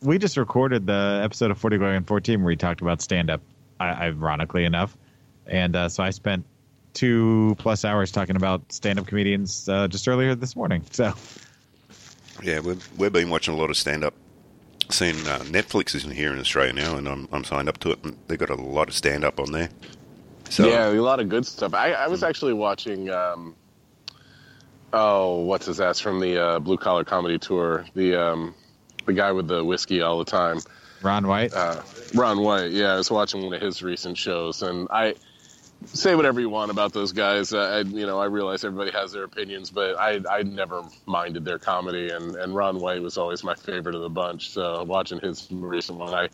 [0.02, 3.30] We just recorded the episode of Forty Going on Fourteen where we talked about stand
[3.30, 3.42] up,
[3.80, 4.98] ironically enough,
[5.48, 6.46] and uh, so I spent
[6.94, 10.84] two plus hours talking about stand up comedians uh, just earlier this morning.
[10.92, 11.14] So
[12.42, 14.14] Yeah, we've we've been watching a lot of stand up.
[14.90, 18.04] Seen uh, Netflix isn't here in Australia now, and I'm I'm signed up to it.
[18.04, 19.70] And they've got a lot of stand up on there.
[20.50, 21.74] So yeah, a lot of good stuff.
[21.74, 23.10] I, I was actually watching.
[23.10, 23.56] Um,
[24.94, 27.86] oh, what's his ass from the uh, Blue Collar Comedy Tour?
[27.96, 28.56] The um,
[29.06, 30.60] the guy with the whiskey all the time,
[31.02, 31.82] Ron White, uh,
[32.16, 32.72] Ron White.
[32.72, 35.16] Yeah, I was watching one of his recent shows, and I
[35.86, 37.54] say whatever you want about those guys.
[37.54, 41.46] Uh, I, you know, I realize everybody has their opinions, but I I never minded
[41.46, 44.50] their comedy, and and Ron White was always my favorite of the bunch.
[44.52, 46.30] So watching his recent one, I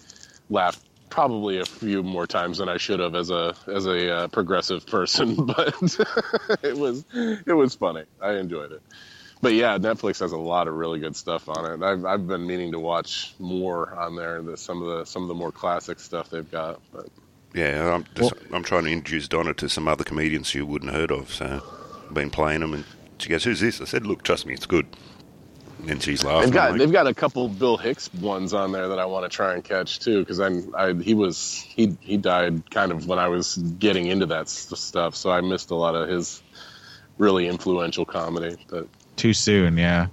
[0.50, 4.28] laughed probably a few more times than I should have as a as a uh,
[4.30, 5.76] progressive person, but
[6.64, 8.06] it was it was funny.
[8.22, 8.84] I enjoyed it.
[9.42, 11.84] But yeah, Netflix has a lot of really good stuff on it.
[11.86, 14.42] I've I've been meaning to watch more on there.
[14.42, 16.80] The, some of the some of the more classic stuff they've got.
[16.94, 17.08] But
[17.54, 21.12] yeah, I'm just, I'm trying to introduce Donna to some other comedians you wouldn't heard
[21.12, 21.34] of.
[21.34, 21.62] So
[22.08, 22.86] I've been playing them, and
[23.20, 24.86] she goes, "Who's this?" I said, "Look, trust me, it's good."
[25.88, 26.52] And she's laughing.
[26.52, 29.26] they've got like, they've got a couple Bill Hicks ones on there that I want
[29.30, 33.08] to try and catch too because I'm I he was he he died kind of
[33.08, 36.44] when I was getting into that s- stuff, so I missed a lot of his
[37.18, 38.58] really influential comedy.
[38.70, 39.78] But too soon.
[39.78, 40.08] Yeah.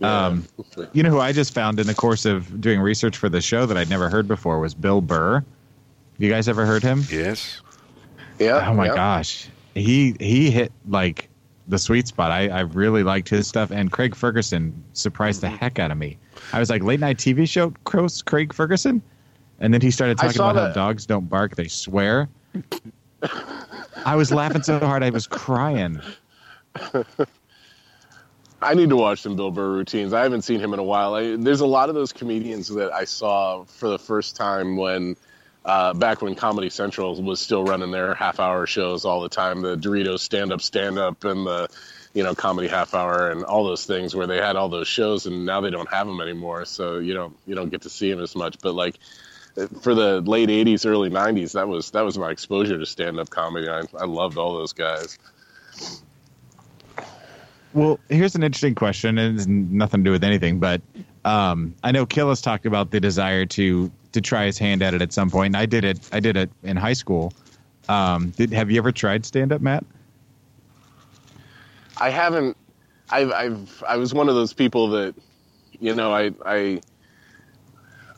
[0.00, 0.26] yeah.
[0.26, 0.44] Um,
[0.92, 3.66] You know who I just found in the course of doing research for the show
[3.66, 5.44] that I'd never heard before was Bill Burr.
[6.18, 7.02] You guys ever heard him?
[7.10, 7.60] yes.
[8.38, 8.94] yeah, Oh my yeah.
[8.94, 11.28] gosh, he he hit like
[11.68, 12.30] the sweet spot.
[12.30, 15.52] I, I really liked his stuff, and Craig Ferguson surprised Mm-hmm.
[15.54, 16.16] the heck out of me.
[16.52, 19.02] I was like late night TV show Cros- Craig Ferguson,
[19.60, 22.28] and then he started talking saw about how dogs don't bark; they swear.
[24.04, 26.00] I was laughing so hard I was crying.
[28.60, 30.12] I need to watch some Bill Burr routines.
[30.12, 31.14] I haven't seen him in a while.
[31.14, 35.16] I, there's a lot of those comedians that I saw for the first time when,
[35.64, 39.60] uh, back when Comedy Central was still running their half hour shows all the time.
[39.60, 41.68] The Doritos stand up, stand up, and the,
[42.14, 45.26] you know, comedy half hour and all those things where they had all those shows,
[45.26, 46.64] and now they don't have them anymore.
[46.64, 48.56] So you don't you don't get to see them as much.
[48.62, 48.98] But like
[49.82, 53.28] for the late '80s, early '90s, that was that was my exposure to stand up
[53.28, 53.68] comedy.
[53.68, 55.18] I, I loved all those guys.
[57.76, 60.80] Well, here's an interesting question, and it's nothing to do with anything, but
[61.26, 65.02] um, I know Killis talked about the desire to to try his hand at it
[65.02, 65.98] at some point, and I did it.
[66.10, 67.34] I did it in high school.
[67.90, 69.84] Um, did have you ever tried stand up, Matt?
[71.98, 72.56] I haven't.
[73.10, 73.84] I've, I've.
[73.86, 75.14] I was one of those people that,
[75.78, 76.80] you know, I, I,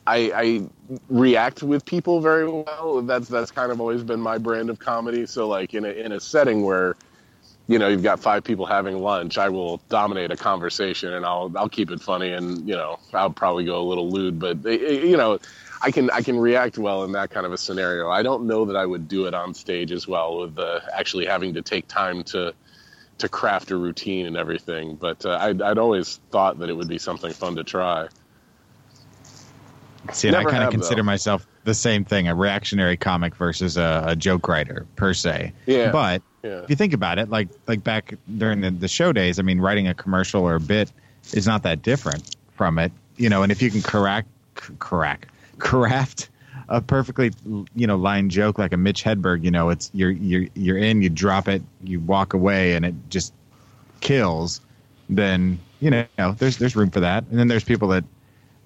[0.07, 0.69] I, I
[1.09, 3.01] react with people very well.
[3.01, 5.25] That's that's kind of always been my brand of comedy.
[5.25, 6.95] So, like in a in a setting where,
[7.69, 11.53] you know, you've got five people having lunch, I will dominate a conversation and I'll
[11.55, 14.71] I'll keep it funny and you know I'll probably go a little lewd, but eh,
[14.71, 15.37] eh, you know,
[15.79, 18.09] I can I can react well in that kind of a scenario.
[18.09, 21.27] I don't know that I would do it on stage as well with the actually
[21.27, 22.55] having to take time to
[23.19, 24.95] to craft a routine and everything.
[24.95, 28.07] But uh, I'd, I'd always thought that it would be something fun to try.
[30.11, 31.05] See, and I kind of consider though.
[31.05, 35.53] myself the same thing, a reactionary comic versus a, a joke writer per se.
[35.67, 35.91] Yeah.
[35.91, 36.63] But Yeah.
[36.63, 39.59] if you think about it, like like back during the, the show days, I mean,
[39.59, 40.91] writing a commercial or a bit
[41.33, 43.43] is not that different from it, you know.
[43.43, 44.29] And if you can correct,
[44.79, 45.27] correct,
[45.59, 46.29] craft
[46.69, 47.31] a perfectly,
[47.75, 51.01] you know, line joke like a Mitch Hedberg, you know, it's you're you're you're in,
[51.01, 53.33] you drop it, you walk away, and it just
[53.99, 54.61] kills.
[55.09, 57.25] Then you know, there's there's room for that.
[57.29, 58.03] And then there's people that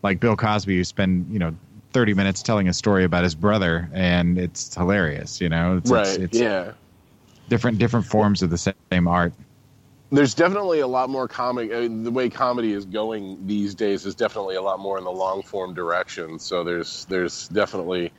[0.04, 1.56] like Bill Cosby who spend you know
[1.94, 5.40] 30 minutes telling a story about his brother, and it's hilarious.
[5.40, 6.08] You know, it's, right.
[6.08, 6.74] It's, it's yeah.
[7.54, 9.32] Different different forms of the same art.
[10.12, 11.72] There's definitely a lot more comic.
[11.72, 15.04] I mean, the way comedy is going these days is definitely a lot more in
[15.04, 16.40] the long form direction.
[16.40, 18.12] So there's there's definitely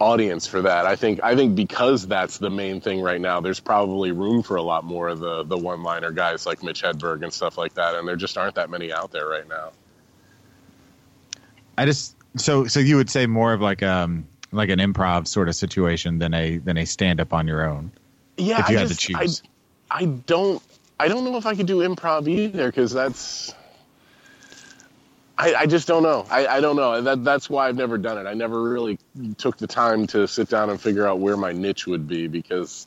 [0.00, 0.86] audience for that.
[0.86, 3.42] I think I think because that's the main thing right now.
[3.42, 6.82] There's probably room for a lot more of the the one liner guys like Mitch
[6.82, 7.94] Hedberg and stuff like that.
[7.94, 9.72] And there just aren't that many out there right now.
[11.76, 15.50] I just so so you would say more of like um like an improv sort
[15.50, 17.92] of situation than a than a stand up on your own.
[18.36, 19.42] Yeah, If you I had to just, choose.
[19.90, 20.62] I, I don't
[20.98, 23.54] I don't know if I could do improv either because that's
[25.36, 26.26] I, I just don't know.
[26.30, 27.00] I, I don't know.
[27.02, 28.28] That that's why I've never done it.
[28.28, 28.98] I never really
[29.36, 32.86] took the time to sit down and figure out where my niche would be because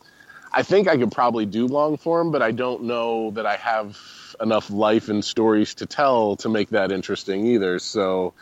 [0.52, 3.98] I think I could probably do long form, but I don't know that I have
[4.40, 7.80] enough life and stories to tell to make that interesting either.
[7.80, 8.34] So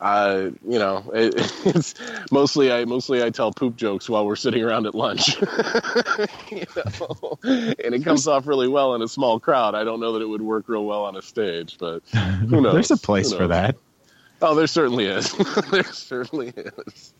[0.00, 1.34] uh, you know, it,
[1.64, 1.94] it's
[2.30, 5.40] mostly I mostly I tell poop jokes while we're sitting around at lunch,
[6.50, 9.74] you know, and it comes off really well in a small crowd.
[9.74, 12.72] I don't know that it would work real well on a stage, but who knows?
[12.88, 13.76] There's a place for that.
[14.40, 15.32] Oh, there certainly is.
[15.72, 17.12] there certainly is.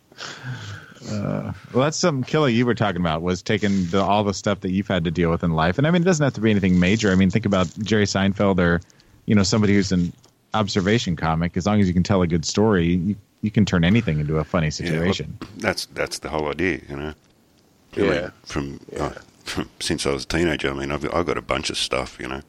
[1.11, 4.71] Well, that's something Killer you were talking about was taking the, all the stuff that
[4.71, 6.49] you've had to deal with in life, and I mean it doesn't have to be
[6.49, 7.11] anything major.
[7.11, 8.79] I mean think about Jerry Seinfeld or
[9.25, 10.13] you know somebody who's an
[10.53, 11.55] observation comic.
[11.57, 14.37] As long as you can tell a good story, you, you can turn anything into
[14.37, 14.95] a funny situation.
[14.99, 15.37] Yeah, well, situation.
[15.57, 17.13] that's that's the whole idea, you know.
[17.97, 18.09] I Yeah.
[18.21, 19.09] mean, from, uh,
[19.43, 22.17] from since I was a teenager, I mean, I've I've got a bunch of stuff,
[22.19, 22.41] you know,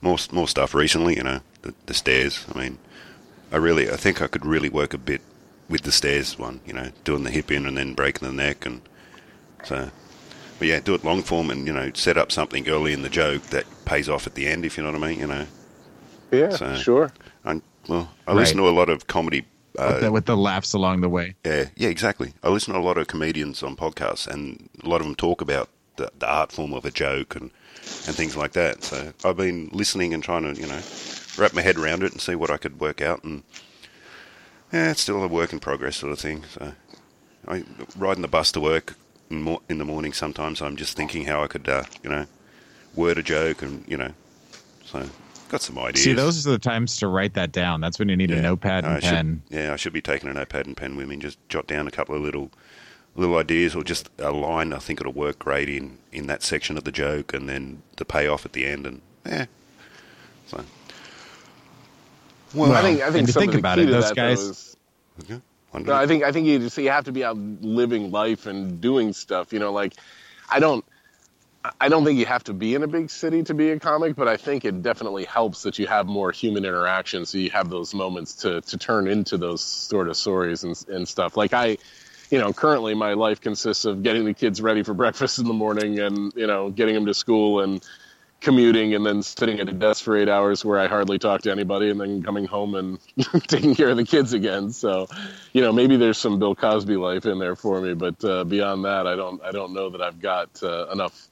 [0.00, 2.44] more more stuff recently, you know, the, the stairs.
[2.54, 2.78] I mean,
[3.52, 5.20] I really, I think I could really work a bit
[5.68, 8.64] with the stairs one, you know, doing the hip in and then breaking the neck,
[8.66, 8.80] and
[9.64, 9.90] so.
[10.58, 13.10] But yeah, do it long form and you know set up something early in the
[13.10, 15.18] joke that pays off at the end, if you know what I mean.
[15.20, 15.46] You know,
[16.32, 17.12] Yeah, So- sure.
[17.46, 18.40] I, well, I Right.
[18.40, 19.46] listen to a lot of comedy
[19.78, 21.36] uh, with, the, with the laughs along the way.
[21.44, 22.32] Yeah, yeah, exactly.
[22.42, 25.40] I listen to a lot of comedians on podcasts, and a lot of them talk
[25.40, 27.50] about the, the art form of a joke and,
[28.06, 28.82] and things like that.
[28.82, 30.80] So I've been listening and trying to, you know,
[31.38, 33.22] wrap my head around it and see what I could work out.
[33.24, 33.42] And
[34.72, 36.44] yeah, it's still a work in progress sort of thing.
[36.52, 36.72] So
[37.46, 37.64] I
[37.96, 38.96] riding the bus to work
[39.30, 40.12] in, mor- in the morning.
[40.12, 42.26] Sometimes I'm just thinking how I could, uh, you know,
[42.94, 44.12] word a joke and you know,
[44.84, 45.08] so
[45.48, 46.04] got some ideas.
[46.04, 47.80] See, those are the times to write that down.
[47.80, 48.40] That's when you need a Yeah.
[48.42, 49.42] notepad I and should- pen.
[49.50, 51.86] yeah, I should be taking a notepad and pen with me and just jot down
[51.86, 52.50] a couple of little
[53.18, 56.76] little ideas or just a line I think it'll work great in, in that section
[56.76, 59.46] of the joke and then the payoff at the end and yeah.
[60.48, 60.62] So
[62.54, 64.76] Well, I think I think to some think about it, those that, though, guys- is-
[65.28, 65.38] yeah,
[65.78, 68.80] No, I think I think you just you have to be out living life and
[68.82, 69.50] doing stuff.
[69.52, 69.94] You know, like
[70.50, 70.84] I don't
[71.80, 74.16] I don't think you have to be in a big city to be a comic,
[74.16, 77.70] but I think it definitely helps that you have more human interaction, so you have
[77.70, 81.36] those moments to to turn into those sort of stories and and stuff.
[81.36, 81.78] Like I.
[82.28, 85.54] You know, currently my life consists of getting the kids ready for breakfast in the
[85.54, 87.80] morning and, you know, getting them to school and
[88.40, 91.52] commuting and then sitting at a desk for eight hours where I hardly talk to
[91.52, 92.98] anybody and then coming home and
[93.46, 94.72] taking care of the kids again.
[94.72, 95.06] So,
[95.52, 98.84] you know, maybe there's some Bill Cosby life in there for me, but uh, beyond
[98.84, 101.28] that, I don't, I don't know that I've got uh, enough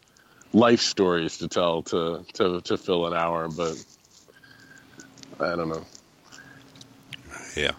[0.54, 3.84] life stories to tell to, to, to fill an hour, but
[5.40, 5.84] I don't know.
[7.56, 7.72] yeah.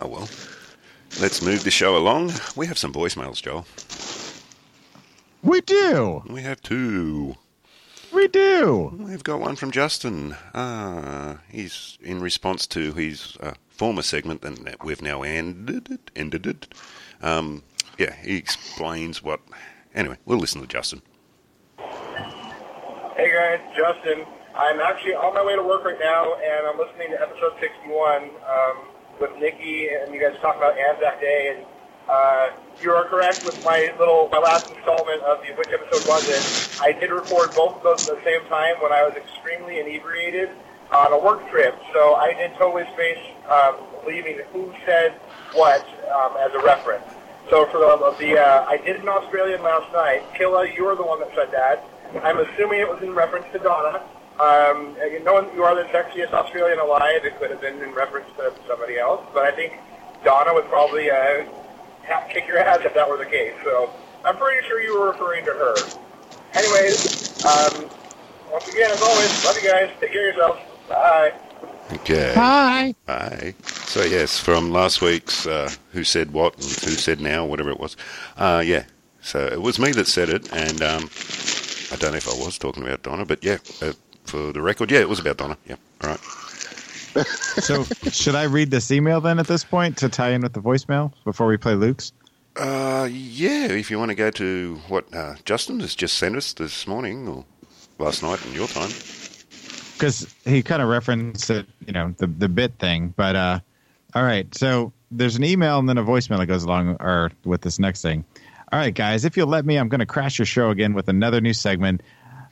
[0.00, 0.28] Oh well.
[1.20, 2.32] Let's move the show along.
[2.56, 3.66] We have some voicemails, Joel.
[5.42, 6.22] We do.
[6.28, 7.36] We have two.
[8.12, 8.94] We do.
[8.98, 10.32] We've got one from Justin.
[10.54, 15.88] Uh, he's in response to his uh, former segment that we've now ended.
[15.90, 16.68] it- Ended it.
[17.22, 17.62] Um,
[17.98, 19.40] yeah, he explains what.
[19.94, 21.00] Anyway, we'll listen to Justin.
[23.16, 24.26] Hey guys, Justin.
[24.54, 28.28] I'm actually on my way to work right now, and I'm listening to episode 61
[28.44, 31.56] um, with Nikki, and you guys talk about Anzac Day.
[31.56, 31.64] And
[32.12, 36.28] uh, you are correct with my little my last installment of the which episode was
[36.28, 36.44] it?
[36.84, 40.50] I did record both of those at the same time when I was extremely inebriated
[40.92, 41.72] on a work trip.
[41.96, 45.16] So I did totally space um, leaving who said
[45.56, 45.80] what
[46.12, 47.08] um, as a reference.
[47.48, 50.20] So for the, the uh, I did an Australian last night.
[50.36, 51.80] Killa, you were the one that said that.
[52.22, 54.02] I'm assuming it was in reference to Donna.
[54.38, 57.24] Um, and you know, you are the sexiest Australian alive.
[57.24, 59.72] It could have been in reference to somebody else, but I think
[60.24, 61.46] Donna would probably uh,
[62.06, 63.54] ha- kick your ass if that were the case.
[63.64, 63.90] So
[64.24, 65.74] I'm pretty sure you were referring to her.
[66.54, 67.88] Anyways, um,
[68.52, 69.90] once again, as always, love you guys.
[70.00, 70.60] Take care of yourselves.
[70.88, 71.32] Bye.
[71.92, 72.32] Okay.
[72.34, 72.94] Hi.
[73.06, 73.54] Bye.
[73.86, 77.80] So yes, from last week's uh, "Who Said What" and "Who Said Now," whatever it
[77.80, 77.96] was.
[78.36, 78.84] Uh, yeah.
[79.22, 81.08] So it was me that said it, and um,
[81.92, 83.92] I don't know if I was talking about Donna, but yeah, uh,
[84.24, 85.56] for the record, yeah, it was about Donna.
[85.66, 85.76] Yeah.
[86.02, 86.20] All right.
[87.62, 90.60] So should I read this email then at this point to tie in with the
[90.60, 92.12] voicemail before we play Luke's?
[92.56, 93.66] Uh, yeah.
[93.68, 97.26] If you want to go to what uh, Justin has just sent us this morning
[97.28, 97.44] or
[97.98, 98.90] last night in your time.
[99.94, 103.14] because he kind of referenced it, you know, the the bit thing.
[103.16, 103.60] But uh,
[104.14, 107.62] all right, so there's an email and then a voicemail that goes along or with
[107.62, 108.24] this next thing.
[108.72, 111.08] All right, guys, if you'll let me, I'm going to crash your show again with
[111.08, 112.02] another new segment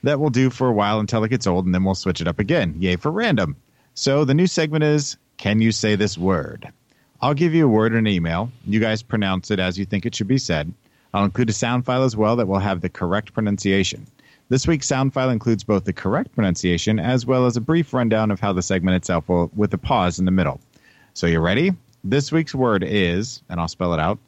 [0.04, 2.28] that will do for a while until it gets old, and then we'll switch it
[2.28, 2.76] up again.
[2.78, 3.56] Yay for random.
[3.94, 6.72] So the new segment is Can you say this word?
[7.20, 8.52] I'll give you a word in an email.
[8.64, 10.72] You guys pronounce it as you think it should be said.
[11.12, 14.06] I'll include a sound file as well that will have the correct pronunciation.
[14.50, 18.30] This week's sound file includes both the correct pronunciation as well as a brief rundown
[18.30, 20.60] of how the segment itself will, with a pause in the middle.
[21.12, 21.72] So you ready?
[22.04, 24.20] This week's word is, and I'll spell it out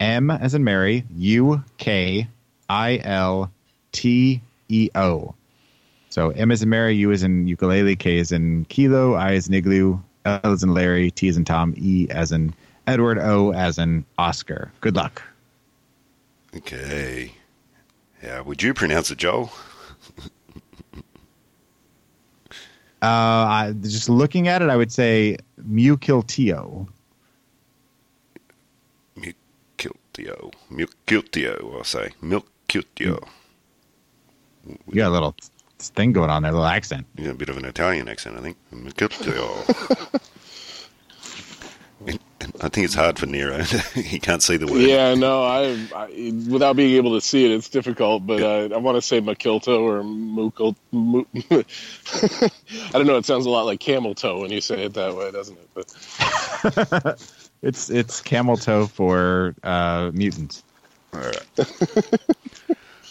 [0.00, 2.28] M as in Mary, U K
[2.68, 3.52] I L
[3.92, 5.34] T E O.
[6.10, 9.48] So M as in Mary, U as in ukulele, K as in kilo, I as
[9.48, 12.54] in igloo, L as in Larry, T as in Tom, E as in
[12.86, 14.70] Edward, O as in Oscar.
[14.80, 15.22] Good luck.
[16.56, 17.32] Okay.
[18.22, 18.40] Yeah.
[18.40, 19.50] Would you pronounce it, Joel?
[23.02, 26.86] Uh, I, just looking at it, I would say Mukiltio.
[30.12, 30.52] Milkiltio.
[30.70, 32.10] Milkiltio, I'll say.
[32.22, 33.26] Milkiltio.
[34.66, 35.34] You got a little
[35.78, 37.06] thing going on there, a little accent.
[37.16, 38.56] You got a bit of an Italian accent, I think.
[38.72, 40.20] Milkiltio.
[42.60, 43.62] I think it's hard for Nerraux.
[44.02, 44.80] he can't see the word.
[44.80, 48.26] Yeah, no, I, I without being able to see it, it's difficult.
[48.26, 50.74] But uh, I want to say Makilto or Mukil.
[50.90, 51.24] Mu-
[52.88, 53.16] I don't know.
[53.18, 55.68] It sounds a lot like camel toe when you say it that way, doesn't it?
[55.74, 57.22] But
[57.62, 60.62] It's it's camel toe for uh, mutants.
[61.14, 61.46] All right.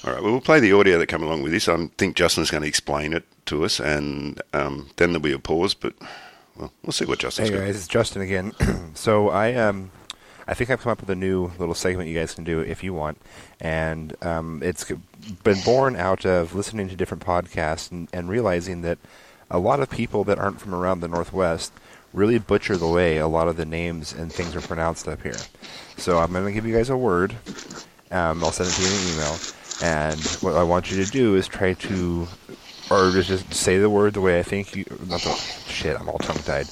[0.04, 0.22] All right.
[0.24, 1.70] Well, we'll play the audio that come along with this.
[1.70, 5.40] I think Justin's going to explain it to us, and um, then there'll be a
[5.40, 5.74] pause.
[5.74, 5.94] But
[6.58, 7.66] well, we'll see what Justin's Hey got.
[7.66, 8.52] guys, it's Justin again.
[8.96, 9.92] so I um,
[10.48, 12.84] I think I've come up with a new little segment you guys can do if
[12.84, 13.20] you want,
[13.60, 14.98] and um, it's c-
[15.44, 18.98] been born out of listening to different podcasts and, and realizing that
[19.52, 21.72] a lot of people that aren't from around the Northwest
[22.14, 25.38] really butcher the way a lot of the names and things are pronounced up here.
[25.98, 27.36] So I'm going to give you guys a word.
[28.12, 29.38] Um, I'll send it to you in an email,
[29.84, 32.28] and what I want you to do is try to
[32.92, 34.84] or just, just say the word the way I think you.
[35.08, 35.34] Not the,
[35.68, 36.68] shit, I'm all tongue tied.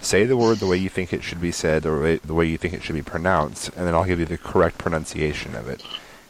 [0.00, 2.46] Say the word the way you think it should be said, or way, the way
[2.46, 5.68] you think it should be pronounced, and then I'll give you the correct pronunciation of
[5.68, 5.82] it.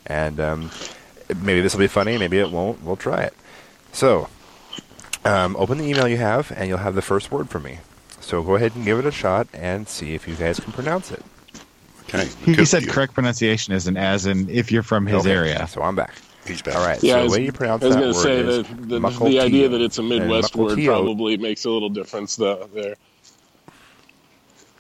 [0.07, 0.71] And um,
[1.41, 2.83] maybe this will be funny, maybe it won't.
[2.83, 3.35] We'll try it.
[3.93, 4.29] So,
[5.25, 7.79] um, open the email you have, and you'll have the first word from me.
[8.29, 11.11] So go ahead and give it a shot and see if you guys can pronounce
[11.11, 11.25] it.
[12.03, 12.29] Okay.
[12.45, 12.89] He, he said Milkiltio.
[12.91, 15.67] correct pronunciation isn't as in if you're from his Okay, area.
[15.67, 16.13] So I'm back.
[16.47, 16.75] He's back.
[16.75, 17.03] All right.
[17.03, 18.57] yeah, so I the way you pronounce I was that going to word say is
[18.69, 19.29] that the, Muckaltio.
[19.31, 22.97] the idea that it's a Midwest word probably makes a little difference though, there.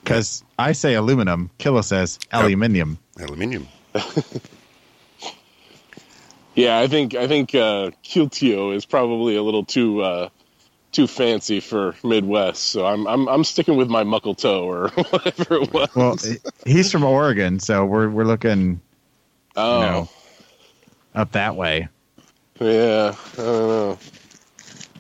[0.05, 2.99] Because I say aluminum, Killa says aluminium.
[3.19, 3.67] Aluminium.
[6.55, 10.29] Yeah, I think I think uh, Kiltio is probably a little too uh,
[10.93, 15.62] too fancy for Midwest, so I'm I'm I'm sticking with my muckle toe or whatever
[15.62, 15.95] it was.
[15.95, 16.16] Well,
[16.64, 18.80] he's from Oregon, so we're we're looking
[19.57, 20.09] oh, know.
[21.14, 21.89] up that way.
[22.61, 23.99] yeah, I don't know.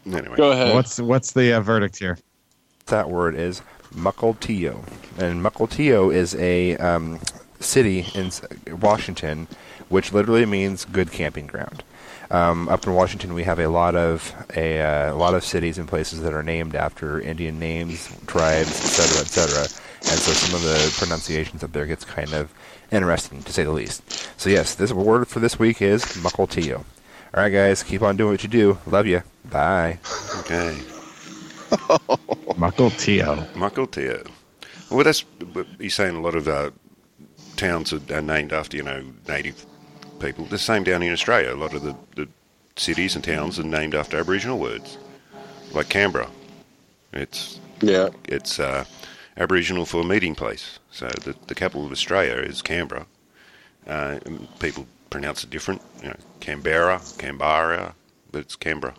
[0.06, 0.36] Anyway.
[0.36, 0.74] Go ahead.
[0.74, 2.18] What's what's the uh, verdict here?
[2.88, 3.62] that word is
[3.94, 4.84] Mukilteo,
[5.18, 7.20] and Mukilteo is a um,
[7.60, 8.30] city in
[8.80, 9.46] Washington,
[9.88, 11.82] which literally means good camping ground.
[12.30, 15.78] Um, up in Washington, we have a lot of a, uh, a lot of cities
[15.78, 19.60] and places that are named after Indian names, tribes, etc., etc.
[20.10, 22.52] And so some of the pronunciations up there gets kind of
[22.90, 24.02] interesting, to say the least.
[24.38, 26.78] So yes, this word for this week is Mukilteo.
[27.34, 28.78] All right, guys, keep on doing what you do.
[28.86, 29.22] Love you.
[29.44, 29.98] Bye.
[30.40, 30.78] Okay.
[32.56, 33.36] Muckle Tio.
[33.54, 34.30] Mukiltio.
[34.90, 35.24] Well, that's
[35.78, 36.70] he's saying a lot of uh,
[37.56, 39.64] towns are, are named after you know native
[40.18, 40.44] people.
[40.44, 41.52] The same down in Australia.
[41.52, 42.28] A lot of the, the
[42.76, 44.98] cities and towns are named after Aboriginal words,
[45.72, 46.30] like Canberra.
[47.12, 48.84] It's yeah, it's uh,
[49.36, 50.78] Aboriginal for meeting place.
[50.90, 53.06] So the, the capital of Australia is Canberra.
[53.86, 54.18] Uh,
[54.58, 57.94] people pronounce it different, you know, Canberra, Canberra,
[58.30, 58.94] but it's Canberra,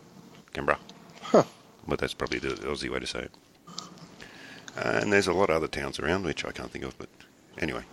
[0.54, 0.80] Canberra.
[1.22, 1.44] Huh.
[1.88, 3.32] But that's probably the Aussie way to say it.
[4.78, 7.10] Uh, and there's a lot of other towns around which I can't think of, but
[7.60, 7.84] anyway.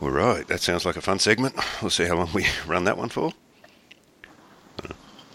[0.00, 1.54] All right, that sounds like a fun segment.
[1.82, 3.32] We'll see how long we run that one for.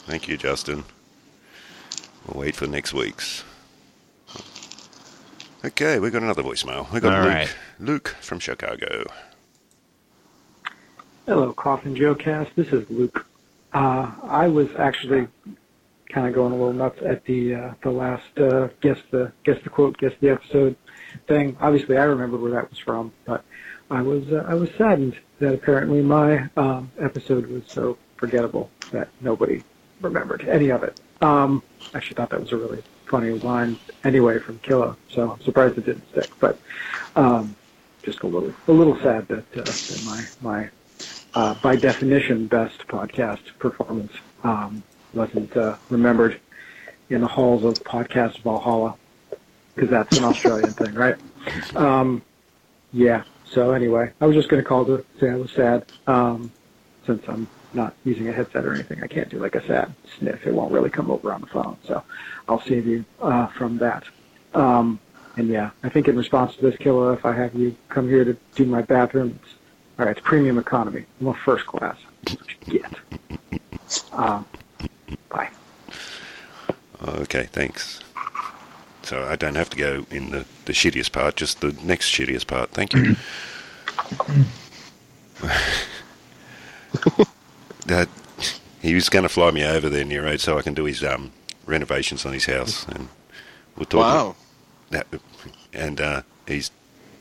[0.07, 0.83] Thank you, Justin.
[2.27, 3.43] We'll wait for next week's.
[5.63, 6.91] Okay, we got another voicemail.
[6.91, 7.55] We got All Luke, right.
[7.79, 9.05] Luke from Chicago.
[11.25, 12.55] Hello, Coffin Joe Cast.
[12.55, 13.25] This is Luke.
[13.73, 15.27] Uh, I was actually
[16.09, 19.57] kind of going a little nuts at the uh, the last uh, guess the guess
[19.63, 20.75] the quote guess the episode
[21.27, 21.57] thing.
[21.59, 23.43] Obviously, I remembered where that was from, but
[23.89, 29.09] I was uh, I was saddened that apparently my um, episode was so forgettable that
[29.21, 29.63] nobody
[30.01, 30.95] remembered any of it.
[31.21, 31.61] Um,
[31.93, 35.77] I actually thought that was a really funny line anyway from Killa, so I'm surprised
[35.77, 36.29] it didn't stick.
[36.39, 36.59] But
[37.15, 37.55] um,
[38.03, 40.69] just a little a little sad that, uh, that my my
[41.35, 44.13] uh, by definition best podcast performance
[44.43, 44.83] um,
[45.13, 46.39] wasn't uh, remembered
[47.09, 48.95] in the halls of podcast Valhalla
[49.75, 51.17] because that's an Australian thing, right?
[51.75, 52.23] Um,
[52.91, 53.23] yeah.
[53.51, 55.85] So anyway, I was just going to call to say I was sad.
[56.07, 56.51] Um,
[57.05, 60.45] since I'm not using a headset or anything, I can't do like a sad sniff.
[60.45, 61.77] It won't really come over on the phone.
[61.87, 62.03] So
[62.47, 64.03] I'll save you uh, from that.
[64.53, 64.99] Um,
[65.37, 68.23] and yeah, I think in response to this, Killa, if I have you come here
[68.23, 69.53] to do my bathroom, it's,
[69.99, 71.05] all right, it's premium economy.
[71.19, 71.97] I'm a first class.
[72.69, 72.91] Get.
[74.11, 74.45] Um,
[75.29, 75.49] bye.
[77.03, 77.99] Okay, thanks.
[79.05, 82.47] So I don't have to go in the, the shittiest part, just the next shittiest
[82.47, 82.71] part.
[82.71, 83.15] Thank you.
[87.85, 88.09] that
[88.81, 91.03] he was going to fly me over there near road so I can do his
[91.03, 91.31] um,
[91.67, 93.09] renovations on his house, and
[93.77, 93.99] we're talking.
[93.99, 94.35] Wow.
[94.89, 95.07] That,
[95.71, 96.71] and uh, he's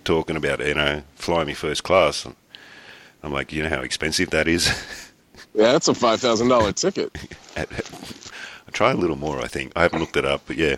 [0.04, 2.26] talking about you know flying me first class.
[3.22, 4.72] I'm like, you know how expensive that is.
[5.56, 7.16] Yeah, that's a five thousand dollar ticket.
[7.56, 7.64] I
[8.72, 9.72] try a little more, I think.
[9.76, 10.76] I haven't looked it up, but yeah,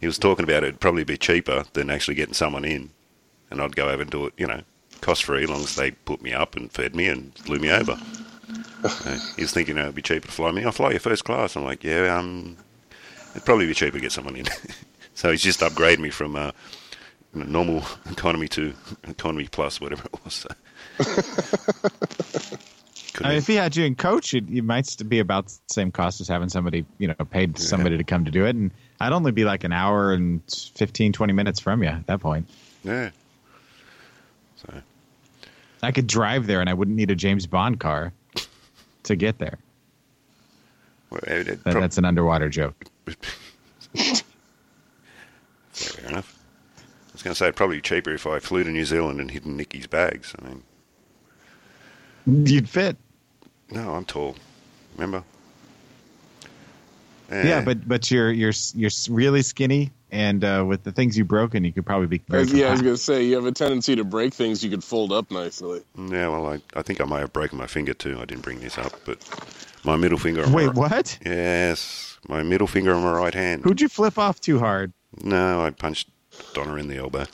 [0.00, 2.90] he was talking about it'd probably be cheaper than actually getting someone in,
[3.50, 4.62] and I'd go over and do it, you know,
[5.00, 7.70] cost free, as long as they put me up and fed me and flew me
[7.70, 7.98] over.
[8.82, 10.64] So he was thinking it'd be cheaper to fly me.
[10.64, 11.56] I'll fly you first class.
[11.56, 12.56] I'm like, yeah, um,
[13.30, 14.46] it'd probably be cheaper to get someone in.
[15.14, 16.52] so he's just upgraded me from uh,
[17.32, 18.74] normal economy to
[19.06, 20.46] economy plus, whatever it was.
[20.98, 22.58] So.
[23.24, 25.90] I mean, if he had you in coach, it, it might be about the same
[25.90, 28.54] cost as having somebody, you know, paid somebody to come to do it.
[28.54, 30.40] And I'd only be like an hour and
[30.76, 32.48] 15, 20 minutes from you at that point.
[32.84, 33.10] yeah.
[34.56, 34.72] So
[35.82, 38.12] I could drive there and I wouldn't need a James Bond car
[39.04, 39.58] to get there.
[41.10, 42.84] well, That, prob- that's an underwater joke.
[45.72, 46.34] Fair enough.
[46.78, 49.56] I was going to say probably cheaper if I flew to New Zealand and hidden
[49.56, 50.34] Nicky's bags.
[50.40, 50.62] I mean,
[52.46, 52.96] You'd fit.
[53.70, 54.36] No, I'm tall.
[54.96, 55.24] Remember?
[57.30, 61.62] Yeah, but but you're you're you're really skinny, and uh, with the things you've broken,
[61.62, 62.22] you could probably be.
[62.26, 64.82] very yeah, I was gonna say you have a tendency to break things you could
[64.82, 65.82] fold up nicely.
[65.96, 66.28] yeah.
[66.28, 68.18] Well, I, I think I may have broken my finger too.
[68.18, 69.18] I didn't bring this up, but
[69.84, 70.44] my middle finger.
[70.44, 71.18] On Wait, my, what?
[71.24, 73.62] Yes, my middle finger on my right hand.
[73.62, 74.94] Who'd you flip off too hard?
[75.22, 76.08] No, I punched
[76.54, 77.26] Donna in the elbow.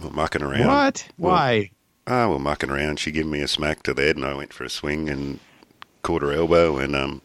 [0.00, 0.66] We're mucking around.
[0.66, 1.06] What?
[1.18, 1.70] Well, Why?
[2.06, 2.98] Ah, we're mucking around.
[2.98, 5.40] She gave me a smack to the head, and I went for a swing and
[6.02, 6.76] caught her elbow.
[6.76, 7.22] And um,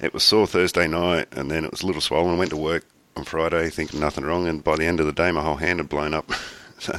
[0.00, 2.38] it was sore Thursday night, and then it was a little swollen.
[2.38, 5.30] Went to work on Friday thinking nothing wrong, and by the end of the day,
[5.32, 6.30] my whole hand had blown up.
[6.78, 6.98] so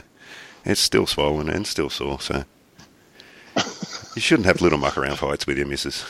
[0.63, 2.19] it's still swollen and still sore.
[2.19, 2.43] So
[4.15, 6.05] you shouldn't have little muck around fights with your missus.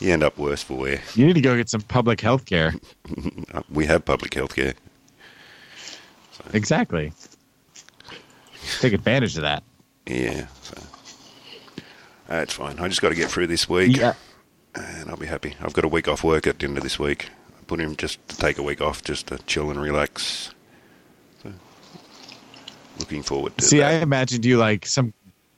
[0.00, 1.00] You end up worse for wear.
[1.14, 2.74] You need to go get some public health care.
[3.70, 4.74] We have public health care.
[6.52, 7.12] Exactly.
[8.80, 9.62] Take advantage of that.
[10.06, 10.76] Yeah, so
[12.28, 12.78] that's fine.
[12.78, 13.96] I just got to get through this week.
[13.96, 14.14] Yeah.
[14.74, 15.54] and I'll be happy.
[15.60, 17.28] I've got a week off work at the end of this week.
[17.58, 20.54] I put in just to take a week off, just to chill and relax.
[21.42, 21.52] So,
[22.98, 25.12] looking forward to See, I imagined you like some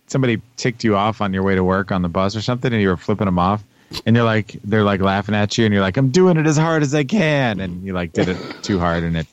[0.06, 2.82] somebody ticked you off on your way to work on the bus or something, and
[2.82, 3.62] you were flipping them off,
[4.04, 6.56] and you're like, they're like laughing at you, and you're like, I'm doing it as
[6.56, 9.26] hard as I can, and you like did it too hard, and it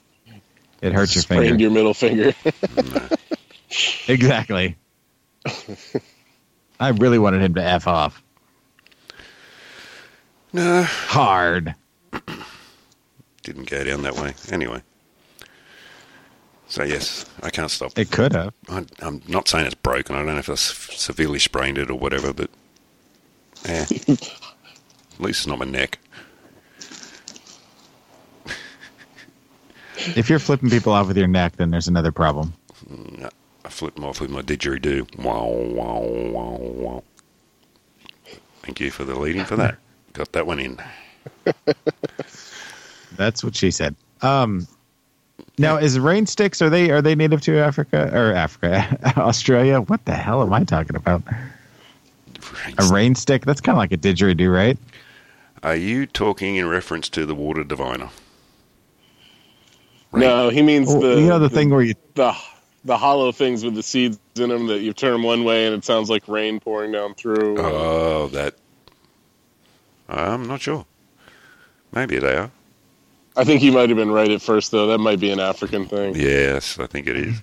[0.82, 1.62] it hurts your Sprained finger.
[1.62, 2.34] your middle finger.
[4.08, 4.78] Exactly.
[6.80, 8.22] I really wanted him to f off
[10.54, 11.76] no, hard.
[13.44, 14.34] didn't go down that way.
[14.50, 14.82] Anyway,
[16.68, 17.98] so yes, I can't stop.
[17.98, 18.54] It could have.
[18.70, 20.16] I, I'm not saying it's broken.
[20.16, 22.50] I don't know if I s- severely sprained it or whatever, but
[23.66, 24.08] eh, at
[25.20, 26.00] least it's not my neck.
[30.16, 32.54] If you're flipping people off with your neck, then there's another problem.
[32.90, 33.30] No,
[33.68, 35.22] I flip them off with my didgeridoo.
[35.22, 37.04] Wow, wow, wow, wow.
[38.62, 39.78] Thank you for the leading for that.
[40.14, 40.82] Got that one in.
[43.18, 43.94] That's what she said.
[44.22, 44.70] Um,
[45.58, 49.82] now, is rain sticks are they are they native to Africa or Africa, Australia?
[49.82, 51.22] What the hell am I talking about?
[52.78, 53.44] A rain stick?
[53.44, 54.78] That's kind of like a didgeridoo, right?
[55.62, 58.12] Are you talking in reference to the water diviner?
[60.14, 62.34] No, he means Well, the you know the thing where you the
[62.86, 65.76] the hollow things with the seeds in them that you turn them one way and
[65.76, 67.58] it sounds like rain pouring down through.
[67.60, 68.56] Oh, that.
[70.10, 70.86] I'm not sure.
[71.92, 72.52] Maybe they are.
[73.36, 74.88] I think he might have been right at first, though.
[74.88, 76.16] That might be an African thing.
[76.16, 77.42] Yes, I think it is.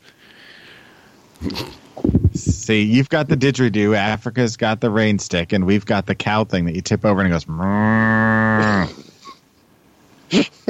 [2.34, 6.44] see you've got the didgeridoo, Africa's got the rain stick, and we've got the cow
[6.44, 7.46] thing that you tip over and it goes.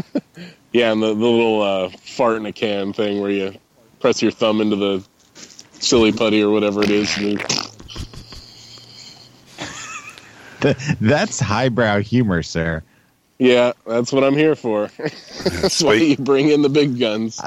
[0.75, 3.55] Yeah, and the, the little uh, fart in a can thing where you
[4.05, 5.03] press your thumb into the
[5.81, 7.17] silly putty or whatever it is.
[7.17, 7.41] and
[11.01, 12.83] That's highbrow humor, sir.
[13.39, 14.91] Yeah, that's what I'm here for.
[15.45, 17.41] that's why you bring in the big guns.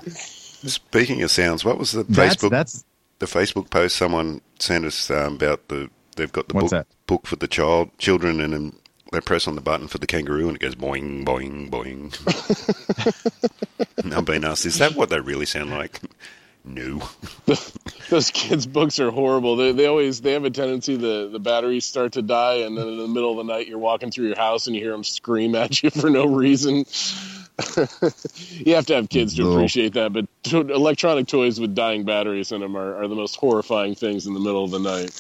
[0.66, 2.84] Speaking of sounds, what was the That's Facebook that's
[3.20, 6.88] the Facebook post someone sent us um, about the they've got the What's book that?
[7.06, 8.74] book for the child children and then
[9.12, 12.12] they press on the button for the kangaroo and it goes boing boing boing.
[14.04, 16.02] and I'm being asked, is that what they really sound like?
[16.68, 17.02] No.
[18.10, 19.56] Those kids' books are horrible.
[19.56, 22.88] They, they always they have a tendency the the batteries start to die, and then
[22.88, 25.04] in the middle of the night you're walking through your house and you hear them
[25.04, 26.86] scream at you for no reason.
[28.60, 29.52] you have to have kids to No.
[29.54, 33.36] appreciate that, but to, electronic toys with dying batteries in them are, are the most
[33.36, 35.12] horrifying things in the middle of the night.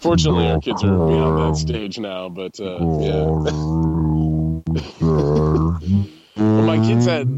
[0.00, 3.24] Fortunately, our kids are beyond that stage now, but uh, yeah.
[6.36, 7.28] Well, my kids had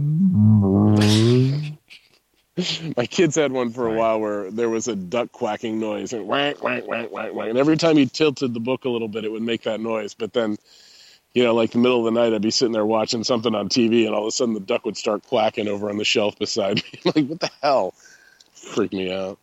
[2.97, 6.27] my kids had one for a while where there was a duck quacking noise and
[6.27, 9.25] whack whack whack whack whack, and every time you tilted the book a little bit,
[9.25, 10.15] it would make that noise.
[10.15, 10.57] But then,
[11.35, 13.69] you know, like the middle of the night, I'd be sitting there watching something on
[13.69, 16.39] TV, and all of a sudden the duck would start quacking over on the shelf
[16.39, 17.01] beside me.
[17.15, 17.93] like, what the hell?
[18.55, 19.39] Freak me out.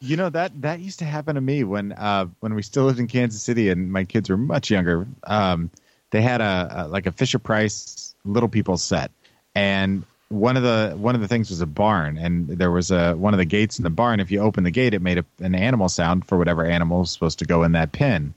[0.00, 2.98] You know that that used to happen to me when uh, when we still lived
[2.98, 5.06] in Kansas City and my kids were much younger.
[5.24, 5.70] Um,
[6.10, 9.12] they had a, a like a Fisher Price Little People set,
[9.54, 13.14] and one of the one of the things was a barn, and there was a
[13.14, 14.20] one of the gates in the barn.
[14.20, 17.10] If you open the gate, it made a, an animal sound for whatever animal was
[17.10, 18.34] supposed to go in that pen.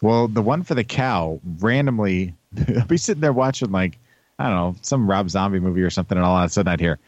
[0.00, 2.34] Well, the one for the cow randomly,
[2.68, 3.98] I'd be sitting there watching like
[4.38, 6.80] I don't know some Rob Zombie movie or something, and all of a sudden I'd
[6.80, 6.98] hear.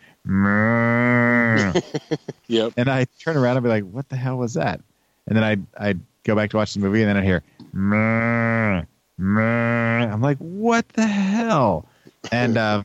[2.49, 2.75] Yep.
[2.77, 4.81] And I turn around and be like, "What the hell was that?"
[5.27, 7.43] And then I I go back to watch the movie, and then I hear.
[10.13, 11.87] I'm like, "What the hell?"
[12.33, 12.83] And uh,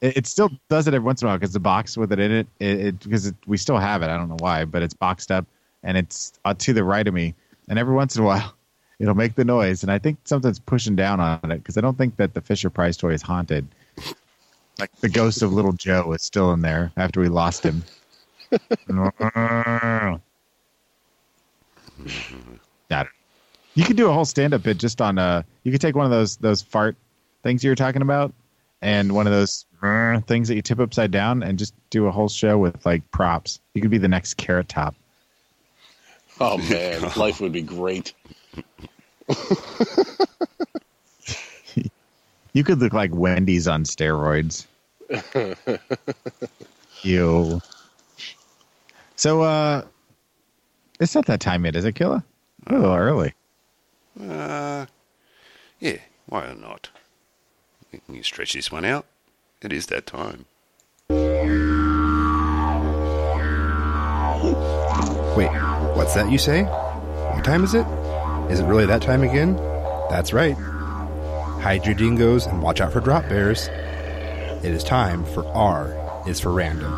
[0.00, 2.18] it, it still does it every once in a while because the box with it
[2.18, 4.06] in it, it because it, we still have it.
[4.10, 5.46] I don't know why, but it's boxed up
[5.82, 7.34] and it's uh, to the right of me.
[7.68, 8.54] And every once in a while,
[8.98, 11.98] it'll make the noise, and I think something's pushing down on it because I don't
[11.98, 13.66] think that the Fisher Price toy is haunted.
[14.78, 17.82] Like the ghost of little Joe is still in there after we lost him.
[18.52, 20.18] I
[22.90, 23.08] don't-
[23.74, 26.10] you could do a whole stand-up bit just on uh you could take one of
[26.12, 26.96] those those fart
[27.42, 28.32] things you were talking about
[28.84, 29.64] and one of those
[30.26, 33.58] things that you tip upside down and just do a whole show with like props.
[33.72, 34.94] You could be the next carrot top.
[36.38, 38.12] Oh man, life would be great.
[42.52, 44.66] you could look like wendy's on steroids.
[47.02, 47.60] You
[49.16, 49.82] so uh
[50.98, 52.24] it's not that time yet is it killa
[52.66, 53.34] a little early.
[54.18, 54.86] Uh,
[55.80, 56.88] yeah, why not?
[58.08, 59.06] We can stretch this one out.
[59.62, 60.46] It is that time.
[65.36, 65.50] Wait,
[65.96, 66.64] what's that you say?
[66.64, 67.86] What time is it?
[68.50, 69.56] Is it really that time again?
[70.10, 70.54] That's right.
[70.54, 73.68] Hide your dingoes and watch out for drop bears.
[74.62, 76.92] It is time for R is for random.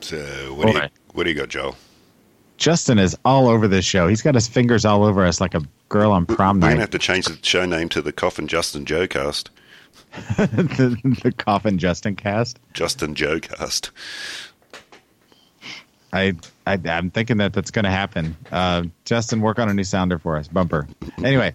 [0.00, 0.90] So, what do you Boy.
[1.14, 1.76] what do you got, Joel?
[2.62, 5.62] Justin is all over this show he's got his fingers all over us like a
[5.88, 6.66] girl on prom night.
[6.66, 9.50] We're gonna have to change the show name to the Coffin Justin Joe Cast.
[10.36, 12.58] the, the coffin Justin cast.
[12.72, 13.90] Justin Joe Cast.
[16.12, 16.34] I,
[16.66, 18.36] I I'm thinking that that's going to happen.
[18.50, 20.48] Uh, Justin, work on a new sounder for us.
[20.48, 20.86] Bumper.
[21.24, 21.54] Anyway,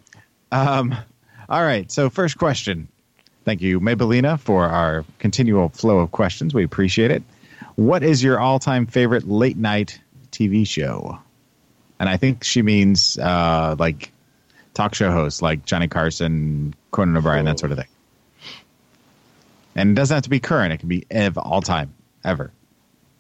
[0.52, 0.96] um,
[1.50, 1.92] all right.
[1.92, 2.88] So first question.
[3.44, 6.54] Thank you, Maybellina, for our continual flow of questions.
[6.54, 7.24] We appreciate it.
[7.76, 10.00] What is your all-time favorite late night
[10.38, 11.20] TV show?
[12.00, 14.12] And I think she means uh, like
[14.74, 17.88] talk show hosts like Johnny Carson, Conan O'Brien, that sort of thing.
[19.76, 22.52] And it doesn't have to be current; it can be of all time, ever.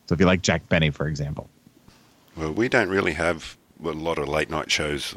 [0.07, 1.49] So if you like Jack Benny, for example,
[2.35, 5.15] Well, we don't really have a lot of late night shows.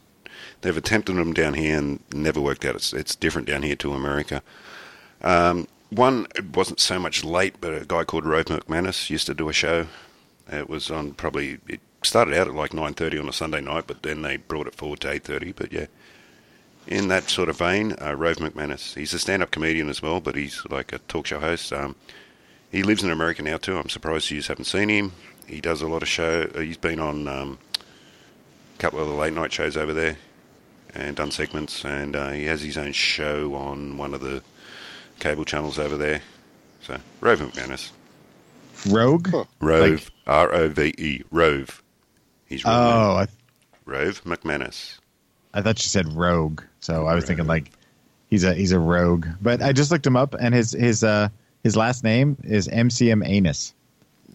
[0.62, 2.74] They've attempted them down here and never worked out.
[2.74, 4.42] It's it's different down here to America.
[5.22, 9.34] Um, one it wasn't so much late, but a guy called Rove McManus used to
[9.34, 9.86] do a show.
[10.50, 13.84] It was on probably it started out at like nine thirty on a Sunday night,
[13.86, 15.52] but then they brought it forward to eight thirty.
[15.52, 15.86] But yeah,
[16.86, 18.94] in that sort of vein, uh, Rove McManus.
[18.96, 21.72] He's a stand-up comedian as well, but he's like a talk show host.
[21.72, 21.94] Um,
[22.70, 23.76] he lives in America now too.
[23.76, 25.12] I'm surprised you just haven't seen him.
[25.46, 26.48] He does a lot of show.
[26.54, 27.58] uh, He's been on um,
[28.76, 30.16] a couple of the late night shows over there
[30.94, 31.84] and done segments.
[31.84, 34.42] And uh, he has his own show on one of the
[35.18, 36.22] cable channels over there.
[36.82, 37.90] So Rove McManus,
[38.88, 39.28] Rogue.
[39.60, 41.82] Rove, R O V E, Rove.
[42.50, 42.82] He's real name.
[42.82, 43.26] Oh, I,
[43.86, 44.98] Rove McManus.
[45.54, 47.70] I thought you said Rogue, so I was thinking like
[48.28, 49.26] he's a he's a rogue.
[49.40, 51.28] But I just looked him up, and his his uh
[51.64, 53.72] his last name is MCM Anus.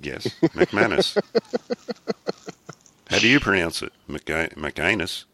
[0.01, 1.17] Yes, McManus.
[3.09, 3.93] How do you pronounce it?
[4.09, 5.25] McA- McAnus.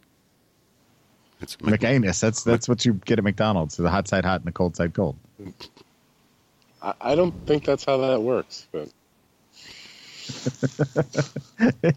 [1.42, 2.20] It's Mc- McAnus.
[2.20, 3.78] That's that's what you get at McDonald's.
[3.78, 5.16] The hot side hot and the cold side cold.
[6.82, 8.90] I, I don't think that's how that works, but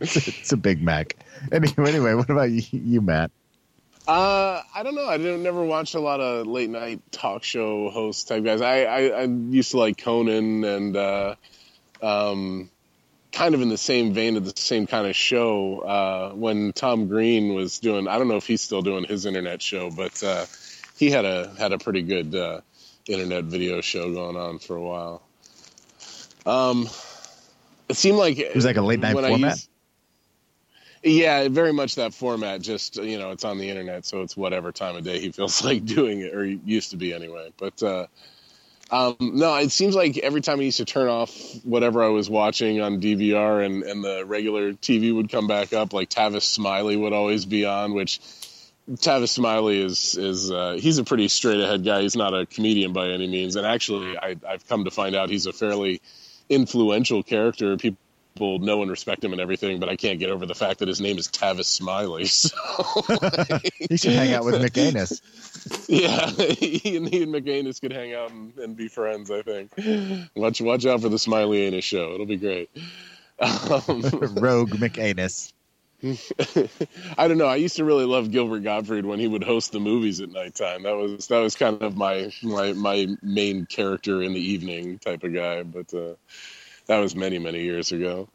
[0.00, 1.16] it's, it's a Big Mac.
[1.52, 3.30] Anyway, anyway, what about you, you Matt?
[4.06, 5.06] Uh, I don't know.
[5.06, 8.60] I didn't never watch a lot of late night talk show host type guys.
[8.60, 11.34] I, I, I used to like Conan and uh,
[12.02, 12.70] um,
[13.32, 15.80] kind of in the same vein of the same kind of show.
[15.80, 19.62] Uh, when Tom Green was doing, I don't know if he's still doing his internet
[19.62, 20.44] show, but uh,
[20.96, 22.60] he had a had a pretty good uh,
[23.08, 25.22] internet video show going on for a while.
[26.44, 26.88] Um,
[27.88, 29.38] it seemed like It was like a late night format.
[29.40, 29.68] used-
[31.04, 32.62] yeah, very much that format.
[32.62, 35.62] Just you know, it's on the internet, so it's whatever time of day he feels
[35.64, 37.52] like doing it, or he used to be anyway.
[37.58, 38.06] But uh,
[38.90, 41.30] um, no, it seems like every time I used to turn off
[41.64, 45.92] whatever I was watching on DVR, and and the regular TV would come back up,
[45.92, 48.20] like Tavis Smiley would always be on, which.
[48.86, 52.02] Tavis Smiley is is uh, he's a pretty straight ahead guy.
[52.02, 55.30] He's not a comedian by any means, and actually, I, I've come to find out
[55.30, 56.02] he's a fairly
[56.48, 57.76] influential character.
[57.76, 60.88] People know and respect him and everything, but I can't get over the fact that
[60.88, 62.24] his name is Tavis Smiley.
[62.28, 62.50] So,
[63.88, 65.20] He should hang out with McAnus.
[65.88, 69.30] yeah, he and, he and McAnus could hang out and, and be friends.
[69.30, 69.72] I think.
[70.34, 72.12] Watch watch out for the Smiley Anus show.
[72.14, 72.70] It'll be great.
[73.40, 74.02] Um,
[74.36, 75.52] Rogue McAnus.
[77.18, 77.46] I don't know.
[77.46, 80.82] I used to really love Gilbert Gottfried when he would host the movies at nighttime.
[80.82, 85.24] That was that was kind of my my my main character in the evening type
[85.24, 85.62] of guy.
[85.62, 86.14] But uh,
[86.86, 88.28] that was many many years ago.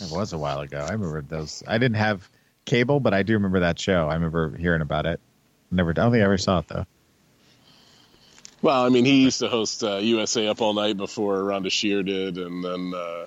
[0.00, 0.78] It was a while ago.
[0.78, 1.62] I remember those.
[1.66, 2.28] I didn't have
[2.64, 4.08] cable, but I do remember that show.
[4.08, 5.20] I remember hearing about it.
[5.70, 5.90] Never.
[5.90, 6.86] I don't think I ever saw it though.
[8.62, 12.02] Well, I mean, he used to host uh, USA Up All Night before Rhonda Shear
[12.02, 13.26] did, and then uh,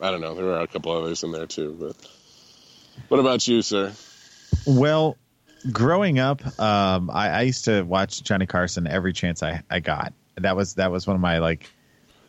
[0.00, 0.34] I don't know.
[0.34, 1.76] There were a couple others in there too.
[1.78, 1.96] But
[3.08, 3.92] what about you, sir?
[4.66, 5.16] Well,
[5.70, 10.12] growing up, um, I, I used to watch Johnny Carson every chance I, I got.
[10.36, 11.70] That was that was one of my like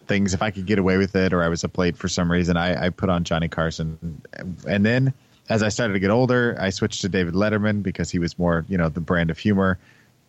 [0.08, 0.34] things.
[0.34, 2.56] If I could get away with it, or I was up late for some reason,
[2.58, 4.22] I, I put on Johnny Carson.
[4.68, 5.14] And then
[5.50, 8.66] as I started to get older, I switched to David Letterman because he was more
[8.68, 9.80] you know the brand of humor.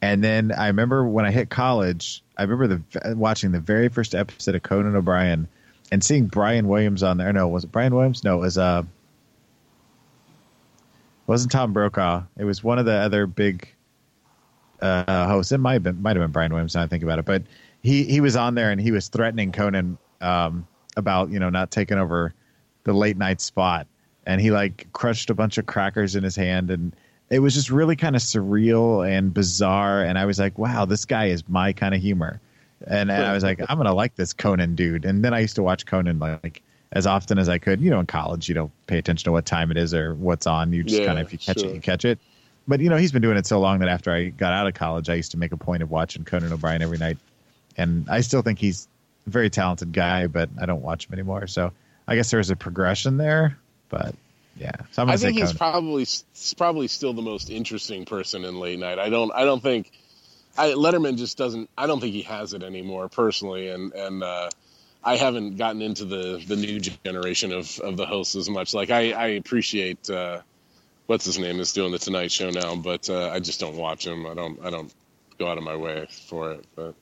[0.03, 4.15] And then I remember when I hit college, I remember the watching the very first
[4.15, 5.49] episode of Conan O'Brien
[5.91, 7.33] and seeing Brian Williams on there.
[7.33, 8.25] No, was it Brian Williams?
[8.25, 8.83] No, it was uh
[11.27, 12.23] wasn't Tom Brokaw.
[12.39, 13.69] It was one of the other big
[14.81, 15.53] uh, hosts.
[15.53, 16.75] It might have been might have been Brian Williams.
[16.75, 17.43] Now I think about it, but
[17.83, 20.67] he he was on there and he was threatening Conan um,
[20.97, 22.35] about you know not taking over
[22.85, 23.87] the late night spot,
[24.27, 26.95] and he like crushed a bunch of crackers in his hand, and
[27.31, 30.03] it was just really kind of surreal and bizarre.
[30.03, 32.41] And I was like, wow, this guy is my kind of humor.
[32.87, 35.05] And, and I was like, I'm gonna like this Conan dude.
[35.05, 36.63] And then I used to watch Conan like
[36.93, 37.81] as often as I could.
[37.81, 40.47] You know, in college, you don't pay attention to what time it is or what's
[40.47, 40.73] on.
[40.73, 41.71] You just Yeah, kind of if you catch sure.
[41.71, 42.19] it, you catch it.
[42.69, 44.75] But you know, he's been doing it so long that after I got out of
[44.75, 47.19] college, I used to make a point of watching Conan O'Brien every night.
[47.77, 48.89] And I still think he's
[49.27, 51.47] a very talented guy, but I don't watch him anymore.
[51.47, 51.73] So
[52.09, 53.57] I guess there's a progression there.
[53.89, 54.15] But
[54.57, 55.59] yeah, so I'm I think he's Conan.
[55.59, 56.07] probably
[56.57, 58.99] probably still the most interesting person in late night.
[58.99, 59.93] I don't I don't think
[60.59, 61.69] I, Letterman just doesn't.
[61.77, 64.51] I don't think he has it anymore personally, and and uh,
[65.07, 68.75] I haven't gotten into the the new generation of of the hosts as much.
[68.75, 70.41] Like I I appreciate uh,
[71.07, 74.07] what's his name is doing the Tonight Show now, but uh, I just don't watch
[74.07, 74.27] him.
[74.27, 74.93] I don't I don't
[75.39, 76.65] go out of my way for it.
[76.75, 76.95] But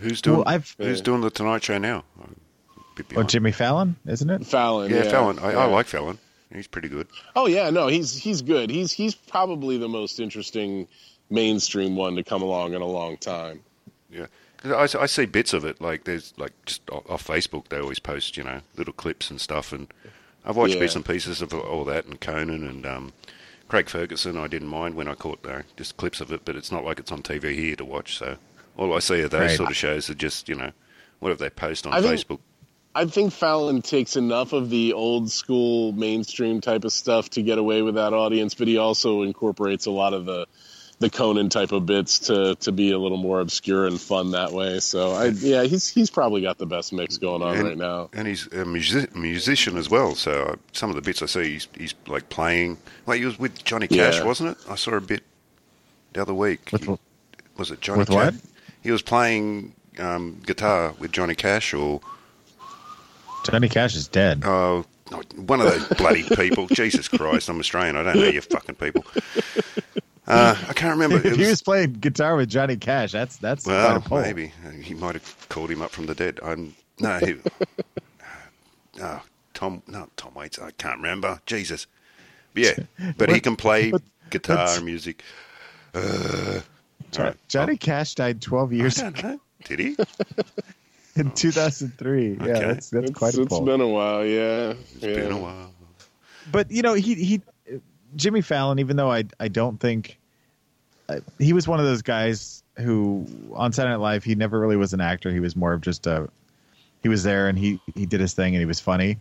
[0.00, 0.38] Who's doing?
[0.38, 2.04] Well, I've- who's doing the Tonight Show now?
[2.22, 2.36] I'm
[2.76, 3.22] a bit Oh.
[3.22, 4.46] Jimmy Fallon, isn't it?
[4.46, 5.38] Fallon, yeah, yeah, Fallon.
[5.38, 5.58] I, yeah.
[5.58, 6.18] I like Fallon.
[6.52, 7.06] He's pretty good.
[7.36, 8.70] Oh yeah, no, he's he's good.
[8.70, 10.88] He's he's probably the most interesting
[11.30, 13.60] mainstream one to come along in a long time.
[14.10, 14.28] Yeah, 'Cause
[14.64, 15.80] I, I see bits of it.
[15.80, 19.72] Like there's like just off Facebook, they always post you know little clips and stuff,
[19.72, 19.86] and
[20.44, 20.80] I've watched Yeah.
[20.80, 23.12] bits and pieces of all that and Conan and um,
[23.68, 24.36] Craig Ferguson.
[24.36, 26.98] I didn't mind when I caught uh, just clips of it, but it's not like
[26.98, 28.16] it's on TV here to watch.
[28.18, 28.36] So
[28.76, 29.56] all I see of those Right.
[29.56, 30.72] sort of shows are just you know
[31.20, 32.40] whatever they post on I think- Facebook.
[32.94, 37.58] I think Fallon takes enough of the old school mainstream type of stuff to get
[37.58, 40.46] away with that audience, but he also incorporates a lot of the
[41.00, 44.52] the Conan type of bits to to be a little more obscure and fun that
[44.52, 44.80] way.
[44.80, 48.10] So I yeah, he's he's probably got the best mix going on And- right now.
[48.12, 50.14] And he's a music, musician as well.
[50.16, 52.78] So uh, some of the bits I see, he's, he's like playing.
[53.06, 54.24] Like he was with Johnny Cash, Yeah.
[54.24, 54.58] wasn't it?
[54.68, 55.22] I saw a bit
[56.14, 56.70] the other week.
[56.72, 56.98] With He-
[57.56, 58.32] was it Johnny with Cash?
[58.32, 58.34] what?
[58.82, 62.00] He was playing um, guitar with Johnny Cash, or
[63.44, 64.42] Johnny Cash is dead.
[64.44, 64.84] oh,
[65.36, 66.66] one of those bloody people.
[66.72, 67.96] Jesus Christ, I'm Australian.
[67.96, 69.04] I don't know you fucking people.
[70.28, 71.16] Uh, I can't remember.
[71.16, 74.00] if It he was- was playing guitar with Johnny Cash, that's that's quite Well, a
[74.00, 74.20] pull.
[74.20, 74.52] maybe
[74.82, 76.38] he might have called him up from the dead.
[76.42, 77.36] I'm no, he,
[79.00, 79.22] oh,
[79.54, 80.58] Tom, not Tom Waits.
[80.58, 81.40] I can't remember.
[81.46, 81.86] Jesus,
[82.54, 85.22] but yeah, but he can play What- guitar and music.
[85.94, 86.60] Uh,
[87.10, 87.36] Jo- all right.
[87.48, 89.40] Johnny Cash died 12 I years don't know.
[89.64, 89.96] Did he?
[91.16, 92.28] in 2003.
[92.28, 92.52] Yeah, Okay.
[92.66, 93.62] that's that's It's, quite a it's pull.
[93.62, 94.74] been a while, yeah.
[94.94, 95.14] It's yeah.
[95.14, 95.72] been a while.
[96.52, 97.40] but you know, he he
[98.16, 98.78] Jimmy Fallon.
[98.78, 100.18] Even though I I don't think
[101.08, 104.76] uh, he was one of those guys who on Saturday Night Live he never really
[104.76, 105.30] was an actor.
[105.32, 106.28] He was more of just a
[107.02, 109.18] he was there and he he did his thing and he was funny.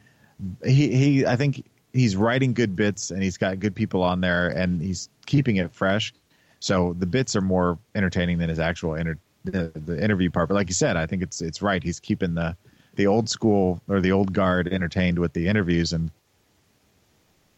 [0.63, 4.49] He he I think he's writing good bits and he's got good people on there
[4.49, 6.13] and he's keeping it fresh.
[6.59, 10.49] So the bits are more entertaining than his actual inter- the, the interview part.
[10.49, 11.83] But like you said, I think it's it's right.
[11.83, 12.55] He's keeping the
[12.95, 16.11] the old school or the old guard entertained with the interviews and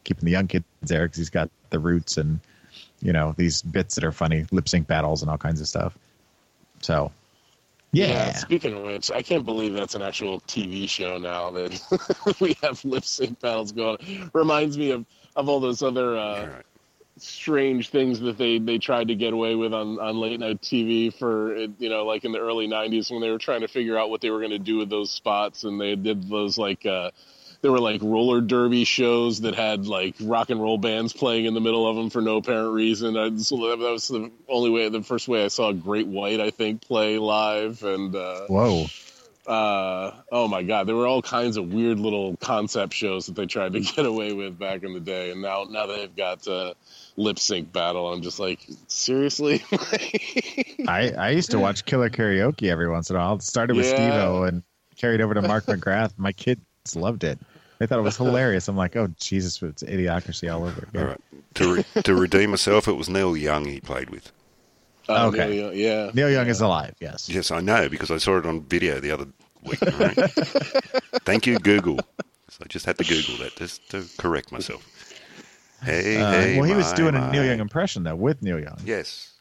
[0.04, 2.40] keeping the young kids there because he's got the roots and
[3.02, 5.98] you know these bits that are funny, lip sync battles and all kinds of stuff.
[6.82, 7.12] So,
[7.92, 12.56] yeah, Speaking of which, I can't believe that's an actual TV show now that we
[12.62, 13.98] have lip sync battles going.
[14.02, 14.32] on.
[14.34, 16.66] Reminds me of of all those other uh, All right.
[17.18, 21.14] strange things that they they tried to get away with on on late night TV
[21.14, 24.10] for you know like in the early '90s when they were trying to figure out
[24.10, 26.86] what they were going to do with those spots and they did those like.
[26.86, 27.12] uh
[27.62, 31.54] there were like roller derby shows that had like rock and roll bands playing in
[31.54, 33.18] the middle of them for no apparent reason.
[33.18, 36.52] I, so that was the only way, the first way I saw Great White, I
[36.52, 37.84] think, play live.
[37.84, 38.86] And uh, whoa,
[39.46, 43.46] uh, oh my god, there were all kinds of weird little concept shows that they
[43.46, 46.74] tried to get away with back in the day, and now now they've got uh,
[47.18, 48.14] lip sync battle.
[48.14, 49.64] I'm just like, seriously?
[50.88, 53.36] I I used to watch Killer Karaoke every once in a while.
[53.36, 53.96] It started with Yeah.
[53.96, 54.64] Steve-O and
[54.98, 56.14] carried over to Mark McGrath.
[56.18, 56.62] My kids
[56.96, 57.40] loved it.
[57.80, 58.68] They thought it was hilarious.
[58.68, 61.02] I'm like, oh Jesus, it's idiocracy all over again.
[61.02, 61.22] All right.
[61.56, 64.32] To re- to redeem myself, it was Neil Young he played with.
[65.08, 65.50] Uh, Okay.
[65.50, 66.12] Neil Young- yeah.
[66.14, 66.94] Neil Young is alive.
[67.00, 67.28] Yes.
[67.30, 69.26] Yes, I know because I saw it on video the other
[69.64, 69.82] week.
[69.82, 70.16] all Right?
[71.26, 71.98] Thank you, Google.
[72.50, 74.86] So I just had to Google that just to correct myself.
[75.84, 77.32] Hey, Uh, hey, well, he was my, doing a.
[77.32, 78.78] Neil Young impression though with Neil Young.
[78.84, 79.32] Yes.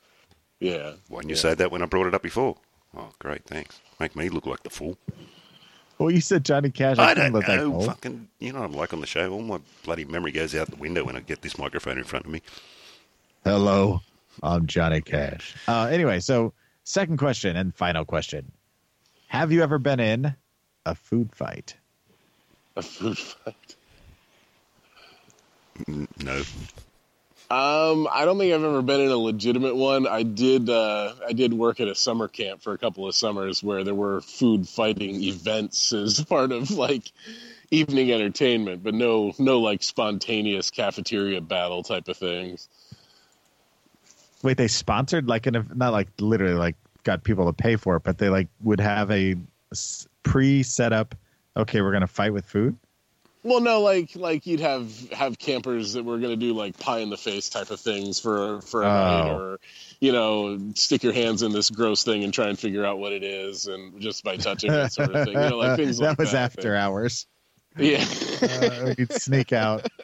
[0.60, 0.92] Yeah.
[1.08, 1.40] Why didn't you Yeah.
[1.42, 2.56] say that when I brought it up before?
[2.96, 3.80] Oh, great, thanks.
[4.00, 4.96] Make me look like the fool.
[5.98, 6.98] Well, you said Johnny Cash.
[6.98, 7.80] I, I don't let that know.
[7.80, 9.32] Fucking, you know what I'm like on the show.
[9.32, 12.24] All my bloody memory goes out the window when I get this microphone in front
[12.24, 12.40] of me.
[13.44, 14.00] Hello,
[14.42, 15.56] I'm Johnny Cash.
[15.66, 16.52] Uh, anyway, so
[16.84, 18.52] second question and final question:
[19.26, 20.36] Have you ever been in
[20.86, 21.76] a food fight?
[22.76, 23.74] A food fight.
[26.22, 26.42] No.
[27.50, 30.06] Um, I don't think I've ever been in a legitimate one.
[30.06, 30.68] I did.
[30.68, 33.94] Uh, I did work at a summer camp for a couple of summers where there
[33.94, 37.10] were food fighting events as part of like
[37.70, 42.68] evening entertainment, but no, no like spontaneous cafeteria battle type of things.
[44.42, 48.02] Wait, they sponsored like an not like literally like got people to pay for it,
[48.02, 49.36] but they like would have a
[50.22, 51.14] pre-set up.
[51.56, 52.76] Okay, we're gonna fight with food.
[53.44, 56.98] Well, no, like like you'd have have campers that were going to do like pie
[56.98, 59.36] in the face type of things for for a night, Oh.
[59.38, 59.60] or
[60.00, 63.12] you know, stick your hands in this gross thing and try and figure out what
[63.12, 65.34] it is, and just by touching it, sort of thing.
[65.34, 66.52] You know, like things that like was that.
[66.56, 67.26] After hours.
[67.76, 68.04] Yeah.
[68.42, 69.86] Uh, we'd sneak out.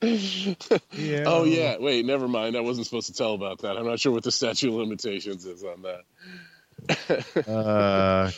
[0.00, 1.24] Yeah.
[1.26, 1.76] Oh yeah.
[1.80, 2.56] Wait, never mind.
[2.56, 3.76] I wasn't supposed to tell about that.
[3.76, 7.48] I'm not sure what the statute of limitations is on that.
[7.48, 8.30] Uh,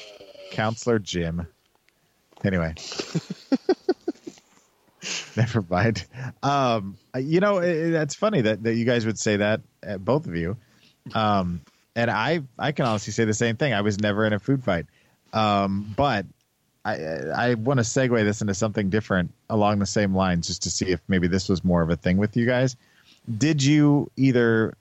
[0.52, 1.46] Counselor Jim.
[2.42, 2.74] Anyway.
[5.36, 6.04] Never mind.
[6.42, 10.26] Um, you know, it, that's funny that, that you guys would say that, uh, both
[10.26, 10.56] of you.
[11.14, 11.60] Um,
[11.96, 13.72] and I, I can honestly say the same thing.
[13.72, 14.86] I was never in a food fight.
[15.32, 16.26] Um, but
[16.84, 20.70] I I want to segue this into something different along the same lines, just to
[20.70, 22.76] see if maybe this was more of a thing with you guys.
[23.38, 24.74] Did you either,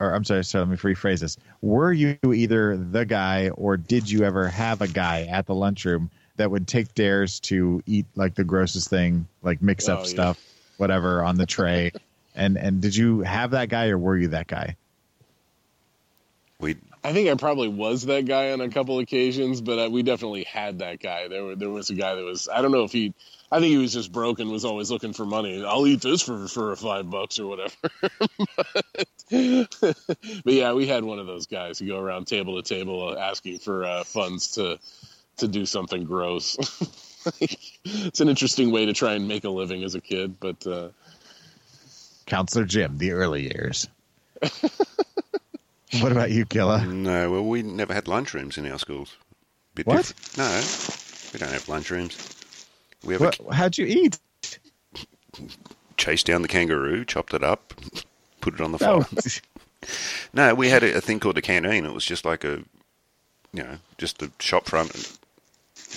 [0.00, 1.36] or I'm sorry, so let me rephrase this.
[1.60, 6.10] Were you either the guy, or did you ever have a guy at the lunchroom
[6.36, 10.08] that would take dares to eat like the grossest thing, like mix up Oh, yeah.
[10.08, 10.40] stuff,
[10.76, 11.92] whatever, on the tray?
[12.34, 14.76] and and did you have that guy, or were you that guy?
[16.60, 20.02] We I think I probably was that guy on a couple occasions, but uh, we
[20.02, 21.28] definitely had that guy.
[21.28, 22.48] There, were, there was a guy that was.
[22.48, 23.12] I don't know if he.
[23.52, 25.62] I think he was just broke and was always looking for money.
[25.64, 27.74] I'll eat this for for five bucks or whatever.
[29.30, 29.76] but,
[30.44, 33.58] but yeah, we had one of those guys who go around table to table asking
[33.58, 34.78] for uh, funds to
[35.38, 36.56] to do something gross.
[37.84, 40.88] it's an interesting way to try and make a living as a kid, but uh,
[42.26, 43.88] Counselor Jim, the early years.
[46.00, 46.84] what about you, Killa?
[46.84, 49.16] no, well, we never had lunchrooms in our schools.
[49.74, 50.06] Bit What?
[50.06, 50.38] different.
[50.38, 52.30] No, we don't have lunchrooms.
[53.04, 54.18] We have a how'd you eat?
[55.96, 57.74] chased down the kangaroo, chopped it up,
[58.40, 59.02] put it on the No.
[59.02, 59.20] fire.
[60.32, 61.84] No, we had a, a thing called the canteen.
[61.84, 62.62] It was just like a,
[63.52, 65.18] you know, just a shop front.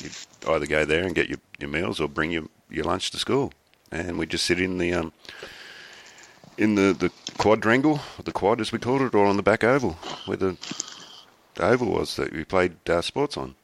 [0.01, 0.13] You'd
[0.47, 3.51] either go there and get your, your meals or bring your, your lunch to school.
[3.91, 5.13] And we'd just sit in the um,
[6.57, 9.93] in the, the quadrangle, the quad as we called it, or on the back oval
[10.25, 10.57] where the,
[11.55, 13.55] the oval was that we played uh, sports on.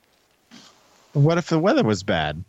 [1.13, 2.43] What if the weather was bad?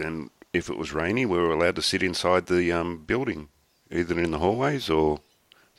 [0.00, 3.48] And if it was rainy, we were allowed to sit inside the um, building,
[3.90, 5.20] either in the hallways or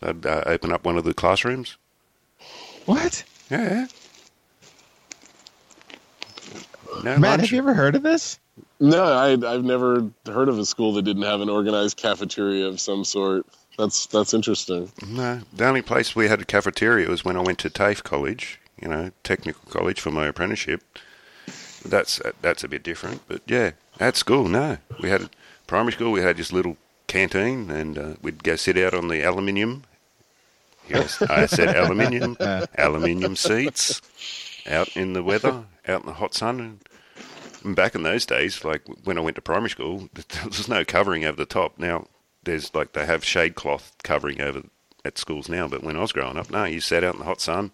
[0.01, 1.77] they'd uh, open up one of the classrooms.
[2.85, 3.23] What?
[3.49, 3.87] Yeah.
[7.03, 7.41] No Matt, lunch.
[7.41, 8.39] have you ever heard of this?
[8.79, 12.79] no, I, I've never heard of a school that didn't have an organized cafeteria of
[12.79, 13.45] some sort.
[13.77, 14.91] That's that's interesting.
[15.05, 18.59] No, the only place we had a cafeteria was when I went to TAFE college,
[18.81, 20.81] you know, technical college for my apprenticeship.
[21.83, 25.29] That's that's a bit different, but yeah, at school, no, we had
[25.67, 26.11] primary school.
[26.11, 26.77] We had just a little
[27.07, 29.83] canteen, and uh, we'd go sit out on the aluminium.
[30.87, 32.37] Yes, I said aluminium,
[32.77, 34.01] aluminium seats,
[34.67, 36.59] out in the weather, out in the hot sun.
[36.59, 36.79] And,
[37.73, 41.25] back in those days, like when I went to primary school, there was no covering
[41.25, 41.79] over the top.
[41.79, 42.05] Now
[42.43, 44.61] there's like they have shade cloth covering over
[45.03, 47.25] at schools now, but when I was growing up, no, you sat out in the
[47.25, 47.71] hot sun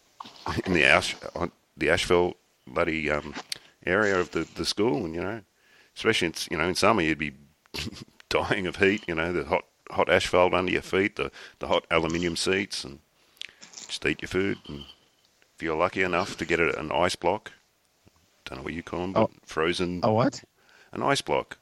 [0.66, 2.36] in the ash on the asphalt
[2.66, 3.34] bloody um,
[3.86, 5.40] area of the, the school, and you know,
[5.96, 7.32] especially in, you know in summer you'd be
[8.28, 9.04] dying of heat.
[9.08, 12.98] You know, the hot hot asphalt under your feet, the the hot aluminium seats, and
[13.86, 14.58] just eat your food.
[14.68, 14.84] And
[15.62, 17.52] if you're lucky enough to get an ice block,
[18.46, 19.30] don't know what you call them, but Oh.
[19.46, 20.42] frozen A what?
[20.90, 21.56] an ice block,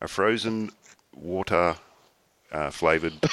[0.00, 0.70] a frozen
[1.12, 1.74] water
[2.52, 3.14] uh, flavored.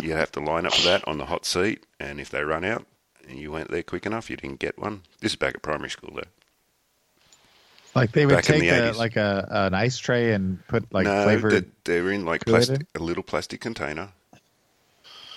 [0.00, 2.64] you have to line up for that on the hot seat, and if they run
[2.64, 2.86] out
[3.28, 5.02] and you weren't there quick enough, you didn't get one.
[5.20, 6.22] This is back at primary school, though.
[7.96, 11.06] Like they would Back take the a, like a an ice tray and put like
[11.06, 11.50] no, flavored.
[11.52, 14.10] they- they're in like plastic, a little plastic container,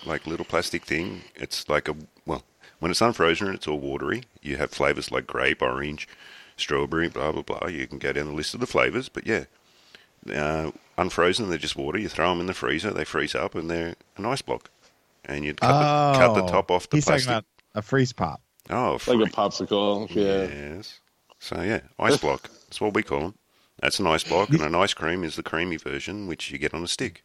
[0.05, 1.21] like little plastic thing.
[1.35, 1.95] It's like a
[2.25, 2.43] well,
[2.79, 6.07] when it's unfrozen and it's all watery, you have flavors like grape, orange,
[6.57, 7.67] strawberry, blah blah blah.
[7.67, 9.45] You can go down the list of the flavors, but yeah,
[10.33, 11.97] uh, unfrozen they're just water.
[11.97, 14.69] You throw them in the freezer, they freeze up, and they're an ice block.
[15.25, 17.27] And you'd cut, the, cut the Oh, top off the He's plastic.
[17.27, 17.45] talking about
[17.75, 18.41] a freeze pop.
[18.71, 20.09] oh, Like a popsicle.
[20.09, 20.75] Yeah.
[20.75, 20.99] Yes.
[21.39, 22.49] So yeah, ice block.
[22.65, 23.35] That's what we call them.
[23.79, 26.73] That's an ice block, and an ice cream is the creamy version, which you get
[26.73, 27.23] on a stick.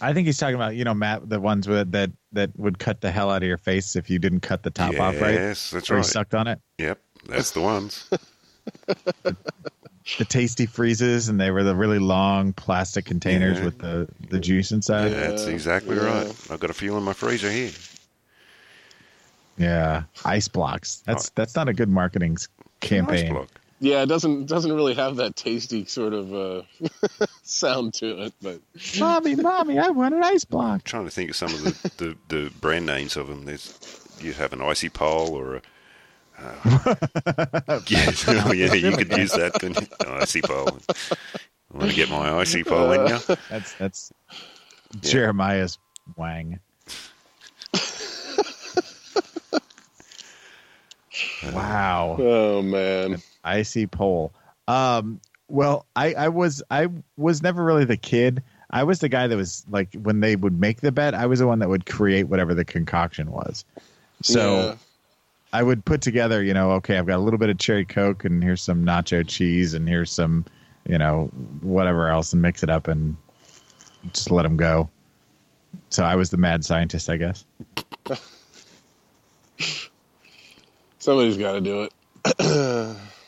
[0.00, 3.00] I think he's talking about you know Matt the ones with, that that would cut
[3.00, 5.34] the hell out of your face if you didn't cut the top off right.
[5.34, 6.06] Yes, that's Or you right.
[6.06, 6.60] sucked on it.
[6.78, 8.08] Yep, that's the ones.
[10.18, 13.64] The tasty freezes, and they were the really long plastic containers Yeah.
[13.66, 15.10] with the the juice inside.
[15.10, 16.04] that's exactly yeah.
[16.24, 16.34] right.
[16.50, 17.70] I've got a few in my freezer here.
[19.56, 21.02] Yeah, ice blocks.
[21.06, 22.48] That's that's not a good marketing s-
[22.82, 23.32] Ice campaign.
[23.34, 23.48] block.
[23.78, 26.62] Yeah, it doesn't doesn't really have that tasty sort of uh,
[27.50, 28.60] sound to it, but
[28.98, 30.84] mommy, mommy, I want an ice block.
[30.84, 33.44] trying to think of some of the, the, the brand names of them.
[33.44, 33.76] There's
[34.20, 35.62] you have an icy pole or a.
[36.38, 36.54] Uh,
[37.88, 39.52] yeah, oh, yeah, you could use that.
[39.54, 39.86] Couldn't you?
[40.00, 40.78] An icy pole.
[40.88, 43.18] I want to get my icy pole in you.
[43.50, 44.12] That's that's
[45.00, 45.78] Jeremiah's
[46.16, 46.60] wang.
[51.52, 52.16] wow.
[52.18, 54.32] oh man, icy pole.
[54.66, 55.20] Um,
[55.50, 58.42] well, I, I was I was never really the kid.
[58.70, 61.40] I was the guy that was like when they would make the bet, I was
[61.40, 63.64] the one that would create whatever the concoction was.
[64.22, 64.76] So Yeah.
[65.52, 68.24] I would put together, you know, okay, I've got a little bit of cherry coke
[68.24, 70.44] and here's some nacho cheese and here's some,
[70.86, 71.26] you know,
[71.62, 73.16] whatever else and mix it up and
[74.12, 74.88] just let them go.
[75.88, 77.44] So I was the mad scientist, I guess.
[81.00, 81.92] Somebody's got to do it.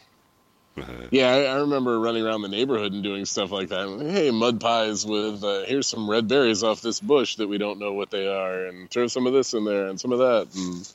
[1.11, 4.09] yeah, I, I remember running around the neighborhood and doing stuff like that.
[4.11, 7.79] Hey, mud pies with uh, here's some red berries off this bush that we don't
[7.79, 10.49] know what they are, and throw some of this in there and some of that,
[10.55, 10.93] and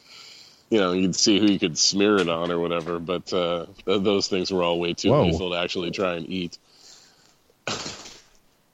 [0.69, 2.99] you know you'd see who you could smear it on or whatever.
[2.99, 5.25] But uh, th- those things were all way too Whoa.
[5.25, 6.57] lethal to actually try and eat.
[7.67, 7.71] I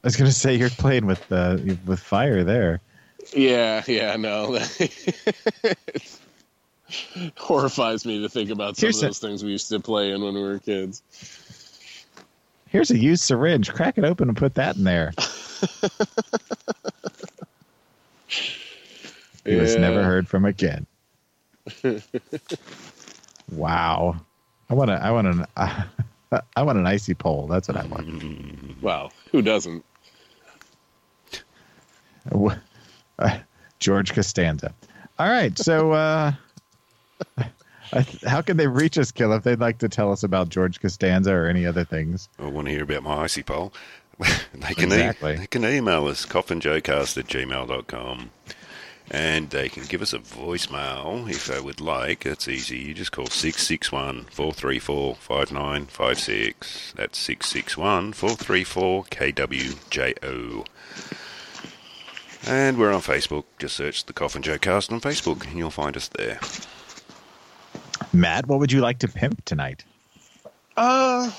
[0.03, 2.81] was gonna say you're playing with uh, with fire there.
[3.33, 4.59] Yeah, yeah, no.
[7.37, 10.11] horrifies me to think about some Here's of a- those things we used to play
[10.11, 11.01] in when we were kids.
[12.69, 13.71] Here's a used syringe.
[13.71, 15.13] Crack it open and put that in there.
[19.45, 20.85] He was never heard from again.
[23.51, 24.15] wow.
[24.69, 24.93] I want to.
[24.93, 25.45] I want an.
[26.55, 27.47] I want an icy pole.
[27.47, 28.81] That's what I want.
[28.81, 29.83] Wow, who doesn't?
[33.19, 33.37] Uh,
[33.79, 34.73] George Costanza.
[35.19, 35.55] All right.
[35.59, 36.31] So, uh,
[38.25, 41.31] how can they reach us, Kill, if they'd like to tell us about George Costanza
[41.33, 42.29] or any other things?
[42.39, 43.73] I want to hear about my icy pole.
[44.19, 45.33] they can Exactly.
[45.33, 48.29] e- they can email us coffinjocast at gmail.com
[49.11, 52.25] and they can give us a voicemail if they would like.
[52.25, 52.77] It's easy.
[52.77, 56.93] You just call 661 434 5956.
[56.95, 60.65] That's 661 434 KWJO.
[62.45, 63.45] And we're on Facebook.
[63.59, 66.39] Just search the Coffin Joe Cast on Facebook and you'll find us there.
[68.13, 69.83] Matt, what would you like to pimp tonight?
[70.77, 71.31] Uh,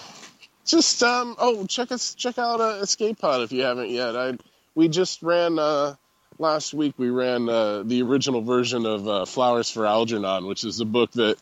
[0.66, 1.36] just um.
[1.38, 4.16] Oh, check us check out uh, Escape Pod if you haven't yet.
[4.16, 4.36] I
[4.74, 5.94] we just ran uh
[6.38, 6.94] last week.
[6.96, 11.12] We ran uh, the original version of uh, Flowers for Algernon, which is a book
[11.12, 11.36] that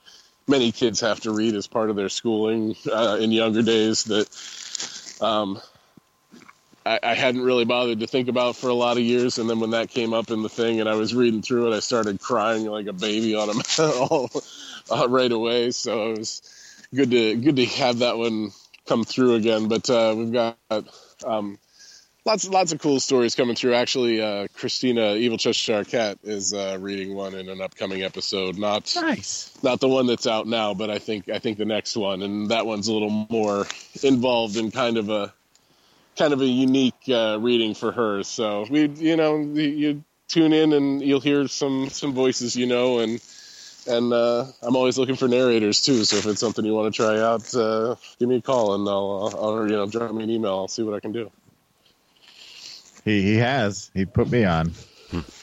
[0.47, 4.05] many kids have to read as part of their schooling uh, in younger days.
[4.05, 5.61] That um.
[6.85, 9.61] I, I hadn't really bothered to think about for a lot of years, and then
[9.61, 12.21] when that came up in the thing, and I was reading through it, I started
[12.21, 14.29] crying like a baby on a all
[14.91, 15.71] uh, right away.
[15.71, 16.43] So it was
[16.95, 18.51] good to good to have that one
[18.87, 19.69] come through again.
[19.69, 20.57] But uh, we've got
[21.25, 21.59] um,
[22.25, 23.75] lots lots of cool stories coming through.
[23.75, 28.59] Actually, uh, Christina Evil Cheshire Cat is uh, reading one in an upcoming episode.
[28.59, 29.53] Not Nice.
[29.63, 32.51] not the one that's out now, but I think I think the next one, and
[32.51, 33.67] that one's a little more
[34.03, 35.33] involved in kind of a
[36.17, 38.23] kind of a unique uh, reading for her.
[38.23, 43.01] So we, you know, you tune in and you'll hear some some voices you know,
[43.01, 43.21] and
[43.87, 46.05] and uh, I'm always looking for narrators too.
[46.05, 48.89] So if it's something you want to try out, uh, give me a call and
[48.89, 50.53] I'll, I'll or, you know drop me an email.
[50.53, 51.31] I'll see what I can do.
[53.05, 53.91] He he has.
[53.95, 54.73] He put me on.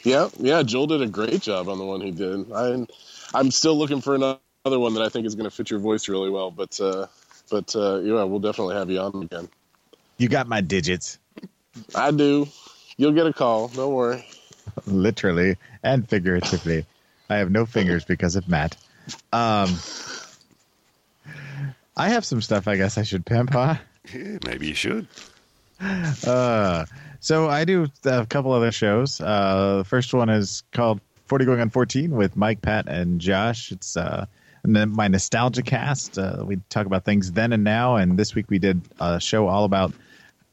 [0.04, 0.64] Yeah, yeah.
[0.64, 2.52] Joel did a great job on the one he did.
[2.52, 2.86] I,
[3.34, 6.08] I'm still looking for another one that I think is going to fit your voice
[6.08, 6.52] really well.
[6.52, 7.08] But, uh,
[7.52, 9.50] but uh, yeah, we'll definitely have you on again.
[10.18, 11.20] You got my digits,
[11.96, 12.48] I do.
[12.98, 13.68] You'll get a call.
[13.70, 14.26] Don't worry.
[14.86, 16.86] literally and figuratively.
[17.30, 18.76] I have no fingers because of Matt.
[19.32, 19.78] Um,
[21.96, 22.68] I have some stuff.
[22.68, 23.76] I guess I should pimp, huh?
[24.14, 25.08] Yeah, maybe you should.
[26.26, 26.86] Uh,
[27.20, 29.22] so I do a couple other shows.
[29.22, 33.72] Uh, the first one is called 40 Going on 14 with Mike, Pat, and Josh.
[33.72, 34.26] It's uh,
[34.66, 36.18] my nostalgia cast.
[36.18, 37.96] Uh, we talk about things then and now.
[37.96, 39.94] And this week we did a show all about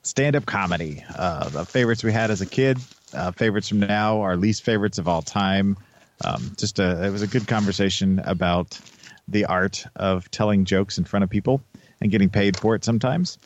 [0.03, 1.05] stand up comedy.
[1.17, 2.79] Uh, the favorites we had as a kid,
[3.13, 5.77] uh, favorites from now, our least favorites of all time.
[6.25, 8.79] Um, just a, it was a good conversation about
[9.29, 11.63] the art of telling jokes in front of people
[12.01, 13.39] and getting paid for it sometimes.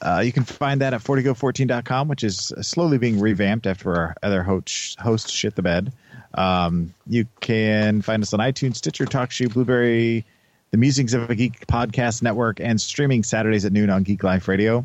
[0.00, 4.42] Uh, you can find that at 40go14.com, which is slowly being revamped after our other
[4.42, 5.92] host, shit the bed.
[6.34, 10.24] Um, you can find us on iTunes, Stitcher, TalkShoe, Blubrry,
[10.72, 14.48] the Musings of a Geek podcast network, and streaming Saturdays at noon on Geek Life
[14.48, 14.84] Radio.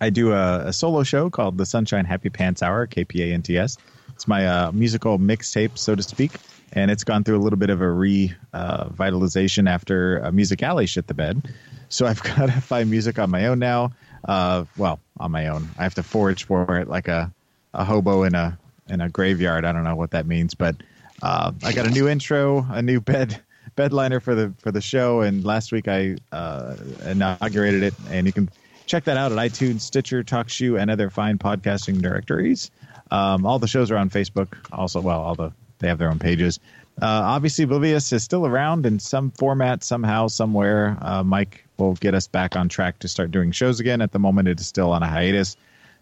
[0.00, 3.78] I do a, a solo show called the Sunshine Happy Pants Hour, KPANTS.
[4.16, 6.32] It's my uh, musical mixtape, so to speak,
[6.72, 11.06] and it's gone through a little bit of a revitalization after uh, Music Alley shit
[11.06, 11.52] the bed.
[11.90, 13.92] So I've got to find music on my own now.
[14.24, 17.30] Uh, well, on my own, I have to forage for it like a,
[17.74, 19.66] a hobo in a in a graveyard.
[19.66, 20.76] I don't know what that means, but
[21.22, 23.38] uh, I got a new intro, a new bed
[23.76, 28.26] bed liner for the for the show, and last week I uh, inaugurated it, and
[28.26, 28.48] you can
[28.86, 32.70] check that out at iTunes, Stitcher, TalkShoe, and other fine podcasting directories.
[33.10, 34.56] Um, all the shows are on Facebook.
[34.72, 36.58] Also, well, all the they have their own pages.
[37.00, 40.96] Uh, obviously, Oblivious is still around in some format, somehow, somewhere.
[41.02, 44.00] Uh, Mike will get us back on track to start doing shows again.
[44.00, 45.56] At the moment, it is still on a hiatus.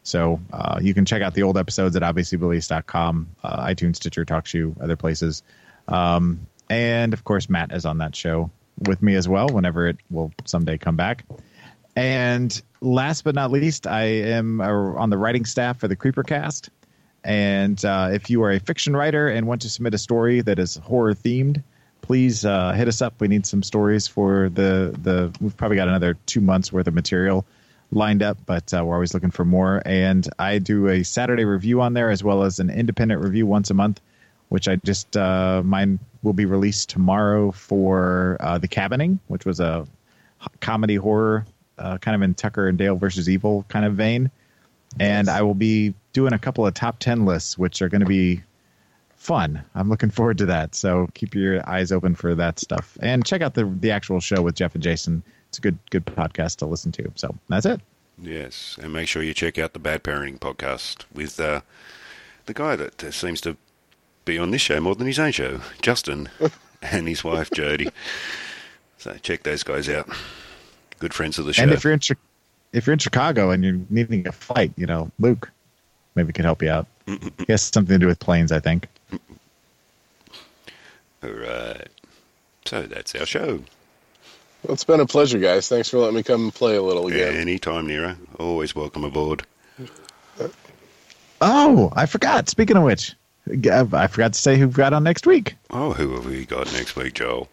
[0.05, 4.81] So uh, you can check out the old episodes at obviouslybliss.com, uh, iTunes, Stitcher, TalkShoe,
[4.81, 5.43] other places.
[5.89, 8.51] Um, and of course, Matt is on that show
[8.87, 11.25] with me as well whenever it will someday come back.
[11.97, 16.69] And last but not least, I am uh, on the writing staff for the Creepercast.
[17.25, 20.59] And uh, if you are a fiction writer and want to submit a story that
[20.59, 21.63] is horror themed,
[22.03, 23.15] please uh, hit us up.
[23.19, 25.33] We need some stories for the the.
[25.41, 27.47] We've probably got another two months worth of material
[27.91, 29.81] lined up, but uh, we're always looking for more.
[29.87, 33.71] And I do a Saturday review on there as well as an independent review once
[33.71, 34.01] a month,
[34.51, 39.61] which I just uh, mine will be released tomorrow for uh, the Cabining, which was
[39.61, 39.87] a
[40.61, 41.47] comedy horror,
[41.79, 44.31] uh, kind of in Tucker and Dale versus Evil kind of vein.
[45.01, 48.07] And I will be doing a couple of top ten lists, which are going to
[48.07, 48.43] be
[49.17, 49.65] fun.
[49.75, 50.75] I'm looking forward to that.
[50.75, 54.43] So keep your eyes open for that stuff, and check out the the actual show
[54.43, 55.23] with Jeff and Jason.
[55.49, 57.11] It's a good good podcast to listen to.
[57.15, 57.81] So that's it.
[58.23, 61.63] Yes, and make sure you check out the Bad Parenting podcast with uh,
[62.47, 63.57] the guy that uh, seems to
[64.25, 66.29] be on this show more than his own show, Justin,
[66.83, 67.89] and his wife Jody.
[68.99, 70.09] So check those guys out.
[70.99, 71.63] Good friends of the show.
[71.63, 72.15] And if you're in Chi-
[72.75, 75.51] if you're in Chicago and you're needing a flight, you know, Luke
[76.15, 76.87] maybe could help you out.
[77.07, 78.89] he has something to do with planes, I think.
[81.23, 81.89] All right.
[82.65, 83.63] So that's our show.
[84.63, 85.69] Well, it's been a pleasure, guys.
[85.69, 87.37] Thanks for letting me come and play a little again.
[87.37, 88.17] Anytime, Nerraux.
[88.39, 89.45] Always welcome aboard.
[91.41, 92.49] Oh, I forgot.
[92.49, 93.15] Speaking of which,
[93.47, 95.55] I forgot to say who we've got on next week.
[95.71, 97.49] Oh, who have we got next week, Joel?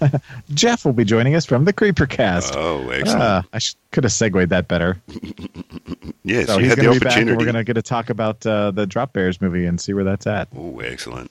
[0.54, 2.54] Jeff will be joining us from the Creeper Cast.
[2.56, 3.22] Oh, excellent.
[3.22, 5.00] Uh, I sh- could have segued that better.
[6.24, 7.36] yes, so you he's had the going to be back, and opportunity.
[7.36, 10.04] we're going to get to talk about uh, the Drop Bears movie and see where
[10.04, 10.48] that's at.
[10.56, 11.30] Oh, excellent.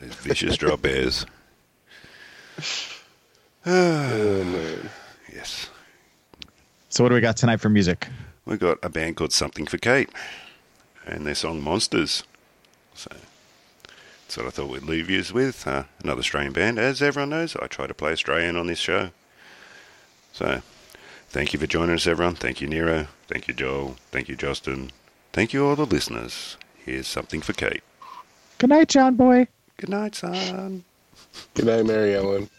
[0.00, 1.26] Those vicious drop bears.
[3.66, 4.88] Oh, man.
[5.34, 5.68] Yes.
[6.88, 8.08] So what do we got tonight for music?
[8.46, 10.08] We got a band called Something for Kate
[11.04, 12.22] and their song Monsters.
[12.94, 13.10] So
[14.28, 15.66] that's what I thought we'd leave you with.
[15.66, 16.78] Uh, another Australian band.
[16.78, 19.08] As everyone knows, I try to play Australian on this show.
[20.34, 20.60] So
[21.30, 22.34] thank you for joining us, everyone.
[22.34, 23.08] Thank you, Nerraux.
[23.26, 23.96] Thank you, Joel.
[24.10, 24.92] Thank you, Justin.
[25.32, 26.58] Thank you, all the listeners.
[26.84, 27.82] Here's Something for Kate.
[28.58, 29.46] Good night, John Boy.
[29.78, 30.84] Good night, son.
[31.54, 32.50] Good night, Mary Ellen.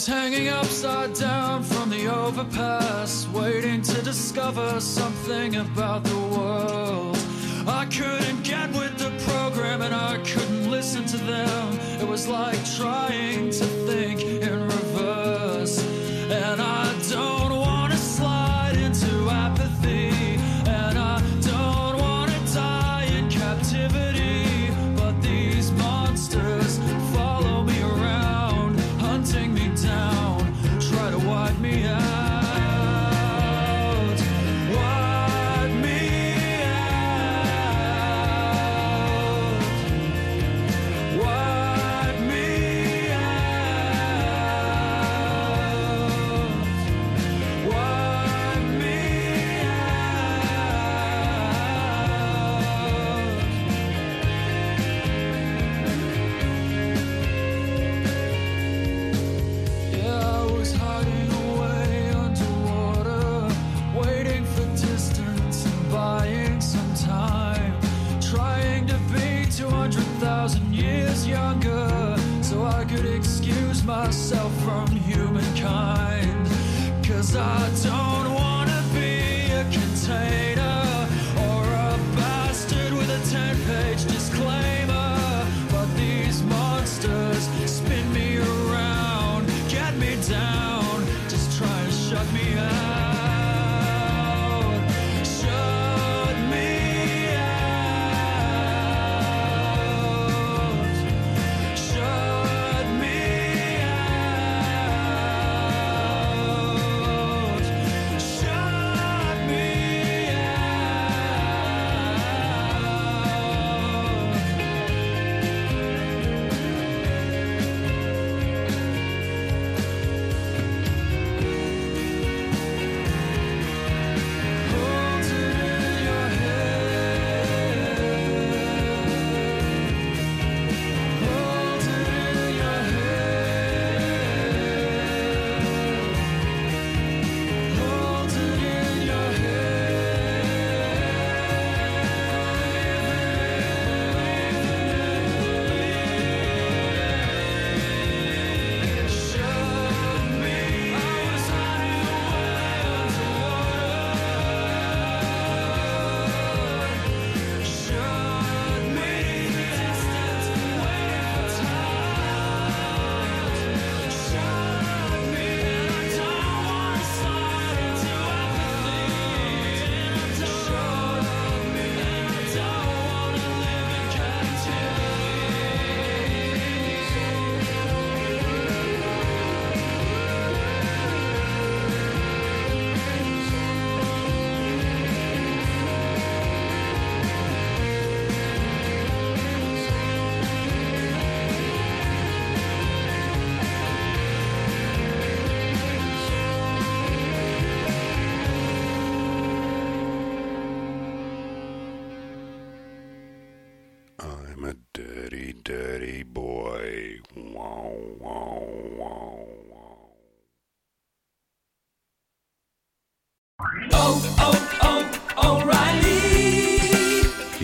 [0.00, 7.18] Was hanging upside down from the overpass, waiting to discover something about the world.
[7.66, 11.78] I couldn't get with the program and I couldn't listen to them.
[12.00, 15.84] It was like trying to think in reverse.
[16.30, 16.79] And I